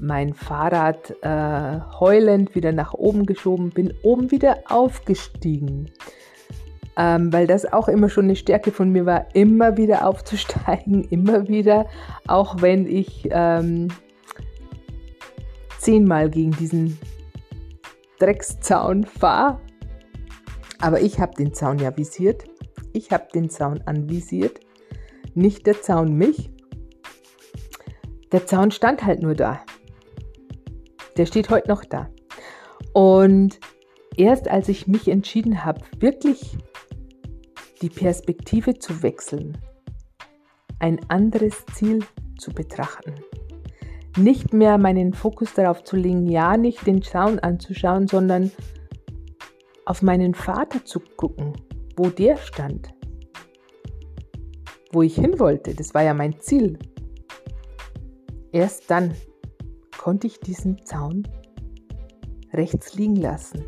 mein 0.00 0.34
Fahrrad 0.34 1.14
äh, 1.22 1.80
heulend 1.98 2.54
wieder 2.54 2.72
nach 2.72 2.94
oben 2.94 3.26
geschoben, 3.26 3.70
bin 3.70 3.92
oben 4.02 4.30
wieder 4.30 4.58
aufgestiegen. 4.68 5.90
Ähm, 6.96 7.32
weil 7.32 7.46
das 7.46 7.72
auch 7.72 7.88
immer 7.88 8.08
schon 8.08 8.24
eine 8.24 8.36
Stärke 8.36 8.72
von 8.72 8.90
mir 8.90 9.06
war, 9.06 9.26
immer 9.34 9.76
wieder 9.76 10.06
aufzusteigen, 10.06 11.04
immer 11.04 11.48
wieder, 11.48 11.86
auch 12.26 12.60
wenn 12.60 12.86
ich 12.86 13.28
ähm, 13.30 13.88
zehnmal 15.78 16.28
gegen 16.28 16.50
diesen 16.52 16.98
Dreckszaun 18.18 19.04
fahre. 19.04 19.60
Aber 20.80 21.00
ich 21.00 21.18
habe 21.18 21.34
den 21.34 21.54
Zaun 21.54 21.78
ja 21.78 21.96
visiert. 21.96 22.44
Ich 22.92 23.10
habe 23.10 23.28
den 23.32 23.50
Zaun 23.50 23.82
anvisiert 23.86 24.60
nicht 25.38 25.66
der 25.66 25.80
Zaun 25.80 26.14
mich. 26.14 26.50
Der 28.32 28.46
Zaun 28.46 28.70
stand 28.70 29.04
halt 29.04 29.22
nur 29.22 29.34
da. 29.34 29.60
Der 31.16 31.26
steht 31.26 31.48
heute 31.48 31.68
noch 31.68 31.84
da. 31.84 32.10
Und 32.92 33.58
erst 34.16 34.48
als 34.48 34.68
ich 34.68 34.86
mich 34.86 35.08
entschieden 35.08 35.64
habe, 35.64 35.80
wirklich 35.98 36.58
die 37.80 37.88
Perspektive 37.88 38.78
zu 38.78 39.02
wechseln, 39.02 39.56
ein 40.80 40.98
anderes 41.08 41.64
Ziel 41.74 42.04
zu 42.38 42.52
betrachten, 42.52 43.14
nicht 44.18 44.52
mehr 44.52 44.78
meinen 44.78 45.14
Fokus 45.14 45.54
darauf 45.54 45.84
zu 45.84 45.96
legen, 45.96 46.26
ja 46.26 46.56
nicht 46.56 46.86
den 46.86 47.02
Zaun 47.02 47.38
anzuschauen, 47.38 48.08
sondern 48.08 48.50
auf 49.84 50.02
meinen 50.02 50.34
Vater 50.34 50.84
zu 50.84 51.00
gucken, 51.16 51.54
wo 51.96 52.08
der 52.08 52.36
stand 52.36 52.92
wo 54.92 55.02
ich 55.02 55.14
hin 55.14 55.38
wollte. 55.38 55.74
Das 55.74 55.94
war 55.94 56.02
ja 56.02 56.14
mein 56.14 56.40
Ziel. 56.40 56.78
Erst 58.52 58.90
dann 58.90 59.14
konnte 59.96 60.26
ich 60.26 60.40
diesen 60.40 60.84
Zaun 60.84 61.26
rechts 62.52 62.94
liegen 62.94 63.16
lassen. 63.16 63.64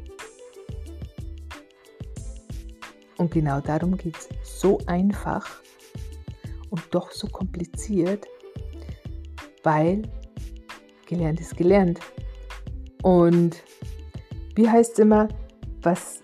Und 3.18 3.30
genau 3.30 3.60
darum 3.60 3.96
geht 3.98 4.16
es. 4.16 4.28
So 4.42 4.78
einfach 4.86 5.46
und 6.70 6.82
doch 6.92 7.10
so 7.10 7.26
kompliziert, 7.26 8.26
weil 9.62 10.02
gelernt 11.10 11.40
ist 11.40 11.56
gelernt. 11.56 12.00
Und 13.02 13.62
wie 14.54 14.68
heißt 14.68 14.94
es 14.94 14.98
immer, 14.98 15.28
was 15.82 16.22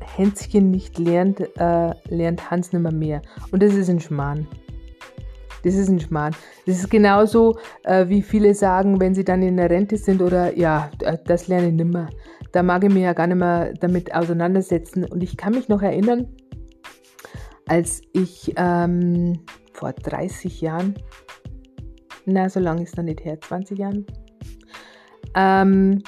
Hänschen 0.00 0.70
nicht 0.70 0.98
lernt, 0.98 1.40
äh, 1.40 1.92
lernt 2.08 2.50
Hans 2.50 2.72
nimmer 2.72 2.92
mehr. 2.92 3.22
Und 3.52 3.62
das 3.62 3.74
ist 3.74 3.88
ein 3.88 4.00
Schmarrn. 4.00 4.48
Das 5.64 5.74
ist 5.74 5.88
ein 5.88 6.00
Schmarrn. 6.00 6.34
Das 6.66 6.76
ist 6.76 6.90
genauso, 6.90 7.58
äh, 7.84 8.08
wie 8.08 8.22
viele 8.22 8.54
sagen, 8.54 9.00
wenn 9.00 9.14
sie 9.14 9.24
dann 9.24 9.42
in 9.42 9.56
der 9.56 9.70
Rente 9.70 9.96
sind 9.96 10.22
oder 10.22 10.56
ja, 10.56 10.90
das 11.24 11.48
lerne 11.48 11.68
ich 11.68 11.74
nimmer. 11.74 12.08
Da 12.52 12.62
mag 12.62 12.82
ich 12.84 12.92
mich 12.92 13.02
ja 13.02 13.12
gar 13.12 13.26
nicht 13.26 13.36
mehr 13.38 13.74
damit 13.74 14.14
auseinandersetzen. 14.14 15.04
Und 15.04 15.22
ich 15.22 15.36
kann 15.36 15.54
mich 15.54 15.68
noch 15.68 15.82
erinnern, 15.82 16.26
als 17.68 18.02
ich 18.12 18.54
ähm, 18.56 19.40
vor 19.72 19.92
30 19.92 20.60
Jahren, 20.60 20.94
na, 22.28 22.48
so 22.48 22.60
lange 22.60 22.82
ist 22.82 22.96
noch 22.96 23.04
nicht 23.04 23.24
her, 23.24 23.40
20 23.40 23.78
Jahren, 23.78 24.06
ähm, 25.34 26.02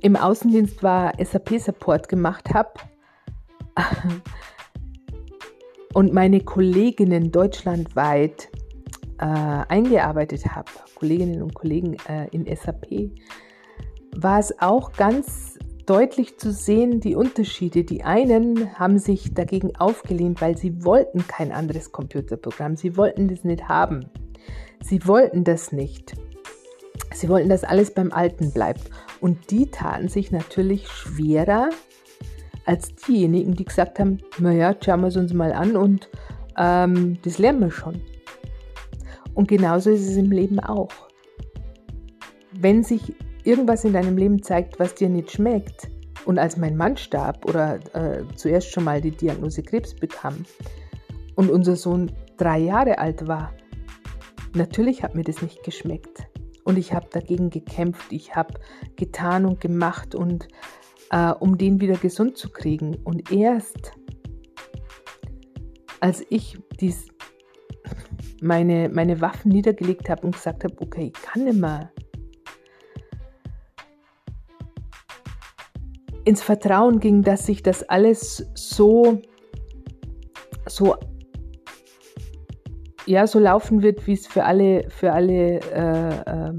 im 0.00 0.16
Außendienst 0.16 0.82
war, 0.82 1.12
SAP-Support 1.22 2.08
gemacht 2.08 2.52
habe 2.52 2.70
und 5.94 6.12
meine 6.12 6.40
Kolleginnen 6.40 7.32
deutschlandweit 7.32 8.48
äh, 9.18 9.24
eingearbeitet 9.24 10.44
habe, 10.54 10.70
Kolleginnen 10.94 11.42
und 11.42 11.54
Kollegen 11.54 11.96
äh, 12.08 12.28
in 12.32 12.44
SAP, 12.44 13.10
war 14.14 14.38
es 14.38 14.60
auch 14.60 14.92
ganz 14.92 15.58
deutlich 15.86 16.38
zu 16.38 16.52
sehen, 16.52 17.00
die 17.00 17.14
Unterschiede. 17.14 17.84
Die 17.84 18.02
einen 18.02 18.78
haben 18.78 18.98
sich 18.98 19.34
dagegen 19.34 19.76
aufgelehnt, 19.76 20.40
weil 20.40 20.56
sie 20.56 20.84
wollten 20.84 21.26
kein 21.26 21.52
anderes 21.52 21.92
Computerprogramm. 21.92 22.76
Sie 22.76 22.96
wollten 22.96 23.28
das 23.28 23.44
nicht 23.44 23.68
haben. 23.68 24.10
Sie 24.82 25.06
wollten 25.06 25.44
das 25.44 25.72
nicht. 25.72 26.14
Sie 27.12 27.28
wollten, 27.28 27.48
dass 27.48 27.64
alles 27.64 27.92
beim 27.92 28.12
Alten 28.12 28.52
bleibt. 28.52 28.90
Und 29.20 29.50
die 29.50 29.70
taten 29.70 30.08
sich 30.08 30.30
natürlich 30.30 30.88
schwerer 30.88 31.70
als 32.66 32.94
diejenigen, 32.94 33.54
die 33.54 33.64
gesagt 33.64 33.98
haben, 33.98 34.18
naja, 34.38 34.74
schauen 34.84 35.00
wir 35.00 35.08
es 35.08 35.16
uns 35.16 35.32
mal 35.32 35.52
an 35.52 35.76
und 35.76 36.08
ähm, 36.58 37.18
das 37.22 37.38
lernen 37.38 37.60
wir 37.60 37.70
schon. 37.70 38.00
Und 39.34 39.48
genauso 39.48 39.90
ist 39.90 40.06
es 40.06 40.16
im 40.16 40.30
Leben 40.30 40.58
auch. 40.60 40.90
Wenn 42.52 42.82
sich 42.82 43.14
irgendwas 43.44 43.84
in 43.84 43.92
deinem 43.92 44.16
Leben 44.16 44.42
zeigt, 44.42 44.78
was 44.80 44.94
dir 44.94 45.08
nicht 45.08 45.30
schmeckt, 45.30 45.88
und 46.24 46.40
als 46.40 46.56
mein 46.56 46.76
Mann 46.76 46.96
starb 46.96 47.44
oder 47.44 47.78
äh, 47.94 48.24
zuerst 48.34 48.72
schon 48.72 48.82
mal 48.82 49.00
die 49.00 49.12
Diagnose 49.12 49.62
Krebs 49.62 49.94
bekam, 49.94 50.44
und 51.36 51.50
unser 51.50 51.76
Sohn 51.76 52.10
drei 52.36 52.58
Jahre 52.58 52.98
alt 52.98 53.28
war. 53.28 53.52
Natürlich 54.56 55.02
hat 55.02 55.14
mir 55.14 55.22
das 55.22 55.42
nicht 55.42 55.62
geschmeckt. 55.62 56.26
Und 56.64 56.78
ich 56.78 56.94
habe 56.94 57.06
dagegen 57.10 57.50
gekämpft. 57.50 58.10
Ich 58.10 58.34
habe 58.34 58.54
getan 58.96 59.44
und 59.44 59.60
gemacht, 59.60 60.14
und, 60.14 60.48
äh, 61.10 61.30
um 61.32 61.58
den 61.58 61.80
wieder 61.80 61.96
gesund 61.96 62.38
zu 62.38 62.48
kriegen. 62.48 62.96
Und 63.04 63.30
erst 63.30 63.92
als 66.00 66.24
ich 66.30 66.58
dies, 66.80 67.06
meine, 68.40 68.88
meine 68.88 69.20
Waffen 69.20 69.50
niedergelegt 69.52 70.08
habe 70.08 70.26
und 70.26 70.32
gesagt 70.32 70.64
habe, 70.64 70.74
okay, 70.78 71.12
ich 71.14 71.22
kann 71.22 71.44
nicht 71.44 71.58
mehr, 71.58 71.92
ins 76.24 76.42
Vertrauen 76.42 76.98
ging, 76.98 77.22
dass 77.22 77.46
sich 77.46 77.62
das 77.62 77.82
alles 77.84 78.46
so, 78.54 79.20
so, 80.66 80.96
ja, 83.06 83.26
so 83.26 83.38
laufen 83.38 83.82
wird, 83.82 84.06
wie 84.06 84.12
es 84.12 84.26
für 84.26 84.44
alle, 84.44 84.88
für 84.90 85.12
alle 85.12 85.60
äh, 85.60 86.48
äh, 86.48 86.52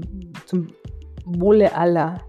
zum 0.46 0.68
Wohle 1.24 1.74
aller, 1.74 2.20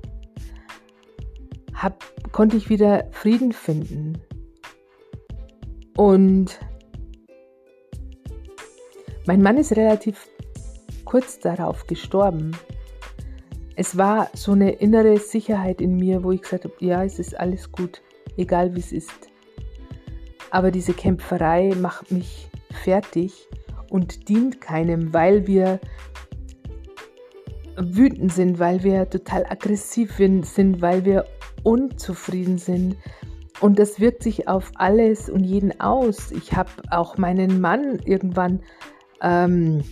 hab, 1.74 2.04
konnte 2.32 2.58
ich 2.58 2.70
wieder 2.70 3.08
Frieden 3.12 3.54
finden. 3.54 4.18
Und 5.96 6.60
mein 9.26 9.42
Mann 9.42 9.58
ist 9.58 9.76
relativ 9.76 10.28
kurz 11.06 11.40
darauf 11.40 11.88
gestorben 11.88 12.52
es 13.80 13.98
war 13.98 14.30
so 14.34 14.52
eine 14.52 14.72
innere 14.72 15.20
Sicherheit 15.20 15.80
in 15.80 15.96
mir, 15.96 16.22
wo 16.22 16.34
ich 16.34 16.42
gesagt 16.42 16.66
habe, 16.66 16.74
ja, 16.80 17.02
es 17.06 17.18
ist 17.18 17.40
alles 17.40 17.72
gut, 17.72 18.02
egal 18.36 18.76
wie 18.76 18.82
es 18.82 18.92
ist. 18.92 19.30
Aber 20.52 20.70
diese 20.70 20.92
Kämpferei 20.92 21.74
macht 21.80 22.12
mich 22.12 22.50
fertig 22.84 23.48
und 23.90 24.30
dient 24.30 24.62
keinem, 24.62 25.14
weil 25.14 25.48
wir 25.48 25.80
wütend 27.78 28.34
sind, 28.34 28.60
weil 28.60 28.84
wir 28.84 29.10
total 29.10 29.46
aggressiv 29.46 30.18
sind, 30.18 30.82
weil 30.82 31.06
wir 31.06 31.26
unzufrieden 31.64 32.58
sind. 32.58 32.96
Und 33.62 33.80
das 33.80 34.00
wirkt 34.00 34.24
sich 34.24 34.48
auf 34.48 34.72
alles 34.76 35.30
und 35.30 35.44
jeden 35.44 35.80
aus. 35.82 36.32
Ich 36.32 36.54
habe 36.54 36.72
auch 36.92 37.18
meinen 37.18 37.60
Mann 37.60 38.00
irgendwann 38.06 38.62
ähm, 39.22 39.84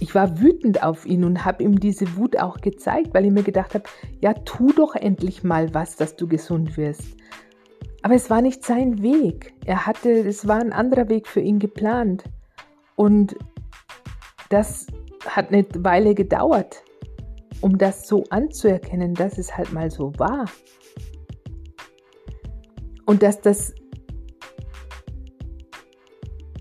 ich 0.00 0.14
war 0.14 0.40
wütend 0.40 0.82
auf 0.82 1.06
ihn 1.06 1.24
und 1.24 1.44
habe 1.44 1.62
ihm 1.62 1.80
diese 1.80 2.16
Wut 2.16 2.38
auch 2.38 2.60
gezeigt, 2.60 3.08
weil 3.12 3.24
ich 3.24 3.32
mir 3.32 3.42
gedacht 3.42 3.74
habe, 3.74 3.84
ja, 4.20 4.34
tu 4.34 4.72
doch 4.72 4.94
endlich 4.94 5.42
mal 5.42 5.72
was, 5.74 5.96
dass 5.96 6.16
du 6.16 6.28
gesund 6.28 6.76
wirst. 6.76 7.16
Aber 8.06 8.14
es 8.14 8.30
war 8.30 8.40
nicht 8.40 8.64
sein 8.64 9.02
Weg. 9.02 9.52
Er 9.64 9.84
hatte, 9.84 10.10
es 10.10 10.46
war 10.46 10.60
ein 10.60 10.72
anderer 10.72 11.08
Weg 11.08 11.26
für 11.26 11.40
ihn 11.40 11.58
geplant. 11.58 12.22
Und 12.94 13.34
das 14.48 14.86
hat 15.26 15.48
eine 15.48 15.66
Weile 15.78 16.14
gedauert, 16.14 16.84
um 17.62 17.76
das 17.76 18.06
so 18.06 18.22
anzuerkennen, 18.30 19.14
dass 19.14 19.38
es 19.38 19.56
halt 19.56 19.72
mal 19.72 19.90
so 19.90 20.12
war. 20.18 20.44
Und 23.06 23.24
dass 23.24 23.40
das 23.40 23.74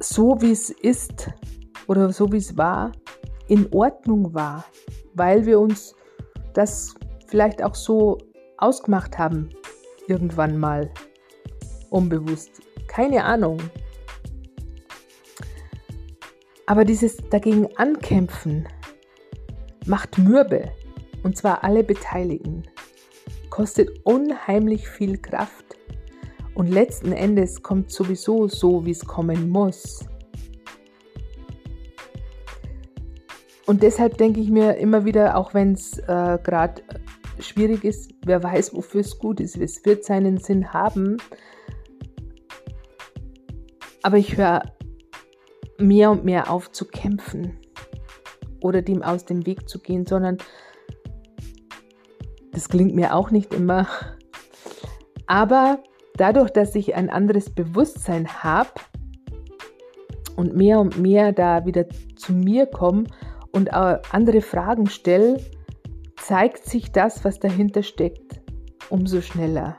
so 0.02 0.42
wie 0.42 0.52
es 0.52 0.72
ist 0.72 1.30
oder 1.86 2.12
so 2.12 2.32
wie 2.32 2.38
es 2.38 2.58
war, 2.58 2.92
in 3.48 3.72
Ordnung 3.72 4.34
war, 4.34 4.66
weil 5.14 5.46
wir 5.46 5.60
uns 5.60 5.94
das 6.56 6.96
vielleicht 7.28 7.64
auch 7.64 7.76
so 7.76 8.18
ausgemacht 8.58 9.20
haben, 9.20 9.52
irgendwann 10.08 10.58
mal 10.58 10.90
unbewusst. 11.96 12.62
Keine 12.88 13.24
Ahnung. 13.24 13.60
Aber 16.68 16.84
dieses 16.84 17.18
dagegen 17.30 17.68
ankämpfen 17.78 18.68
macht 19.86 20.18
mürbe, 20.18 20.72
und 21.24 21.38
zwar 21.38 21.64
alle 21.64 21.84
Beteiligten, 21.84 22.64
kostet 23.50 23.90
unheimlich 24.04 24.90
viel 24.90 25.18
Kraft 25.18 25.78
und 26.56 26.68
letzten 26.68 27.12
Endes 27.12 27.62
kommt 27.62 27.92
sowieso 27.92 28.48
so, 28.48 28.86
wie 28.86 28.92
es 28.92 29.06
kommen 29.06 29.50
muss. 29.50 30.06
Und 33.66 33.84
deshalb 33.84 34.18
denke 34.18 34.40
ich 34.42 34.50
mir 34.50 34.76
immer 34.78 35.06
wieder, 35.06 35.38
auch 35.38 35.54
wenn 35.54 35.74
es 35.74 35.98
äh, 36.00 36.40
gerade 36.44 36.82
schwierig 37.40 37.84
ist, 37.84 38.12
wer 38.26 38.44
weiß, 38.44 38.74
wofür 38.74 39.02
es 39.02 39.18
gut 39.18 39.40
ist, 39.40 39.58
es 39.58 39.84
wird 39.86 40.04
seinen 40.04 40.38
Sinn 40.38 40.74
haben. 40.74 41.18
Aber 44.06 44.20
ich 44.20 44.38
höre 44.38 44.62
mehr 45.80 46.12
und 46.12 46.24
mehr 46.24 46.52
auf 46.52 46.72
zu 46.72 46.86
kämpfen 46.86 47.58
oder 48.62 48.84
dem 48.84 49.02
aus 49.02 49.26
dem 49.26 49.48
Weg 49.48 49.68
zu 49.68 49.80
gehen, 49.80 50.06
sondern 50.06 50.38
das 52.52 52.70
klingt 52.70 52.94
mir 52.94 53.16
auch 53.16 53.32
nicht 53.32 53.52
immer. 53.52 53.88
Aber 55.26 55.80
dadurch, 56.18 56.52
dass 56.52 56.76
ich 56.76 56.94
ein 56.94 57.10
anderes 57.10 57.50
Bewusstsein 57.50 58.44
habe 58.44 58.70
und 60.36 60.56
mehr 60.56 60.80
und 60.80 61.00
mehr 61.00 61.32
da 61.32 61.66
wieder 61.66 61.88
zu 62.16 62.32
mir 62.32 62.68
komme 62.68 63.06
und 63.54 63.74
andere 63.74 64.42
Fragen 64.42 64.86
stelle, 64.86 65.44
zeigt 66.18 66.64
sich 66.66 66.92
das, 66.92 67.26
was 67.26 67.40
dahinter 67.40 67.82
steckt, 67.82 68.40
umso 68.92 69.22
schneller. 69.22 69.76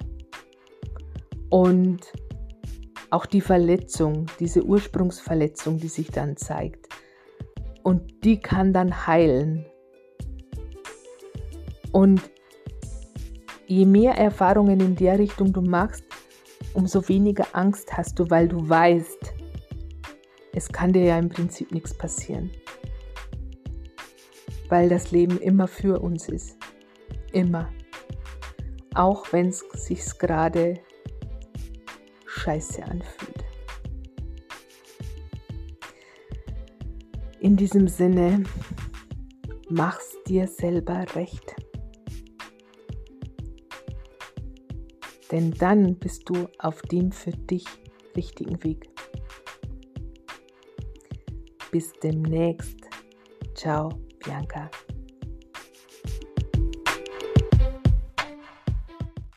Und 1.49 2.01
auch 3.11 3.27
die 3.27 3.41
Verletzung, 3.41 4.27
diese 4.41 4.65
Ursprungsverletzung, 4.65 5.79
die 5.79 5.89
sich 5.89 6.11
dann 6.11 6.37
zeigt. 6.37 6.89
Und 7.83 8.25
die 8.25 8.41
kann 8.41 8.73
dann 8.73 9.07
heilen. 9.07 9.67
Und 11.93 12.21
je 13.67 13.85
mehr 13.85 14.15
Erfahrungen 14.15 14.81
in 14.81 14.97
der 14.97 15.19
Richtung 15.19 15.53
du 15.53 15.63
machst, 15.63 16.05
umso 16.75 17.09
weniger 17.09 17.47
Angst 17.53 17.97
hast 17.97 18.19
du, 18.19 18.29
weil 18.29 18.49
du 18.49 18.69
weißt, 18.69 19.35
es 20.53 20.69
kann 20.69 20.93
dir 20.93 21.05
ja 21.05 21.19
im 21.19 21.29
Prinzip 21.29 21.73
nichts 21.73 21.95
passieren 21.97 22.51
weil 24.69 24.89
das 24.89 25.11
Leben 25.11 25.39
immer 25.39 25.69
für 25.69 26.01
uns 26.01 26.29
ist. 26.29 26.57
Immer. 27.33 27.69
Auch 28.95 29.33
wenn 29.33 29.49
es 29.49 29.65
sich 29.73 30.03
gerade 30.19 30.81
scheiße 32.37 32.85
anfühlt. 32.85 33.45
In 37.41 37.57
diesem 37.57 37.89
Sinne, 37.89 38.45
mach's 39.69 40.17
dir 40.27 40.47
selber 40.47 41.05
recht. 41.15 41.55
Denn 45.31 45.51
dann 45.53 45.97
bist 45.97 46.29
du 46.29 46.49
auf 46.59 46.81
dem 46.83 47.13
für 47.13 47.33
dich 47.33 47.65
richtigen 48.17 48.63
Weg. 48.63 48.89
Bis 51.71 51.93
demnächst. 52.03 52.79
Ciao. 53.55 53.91
Bianca. 54.27 54.69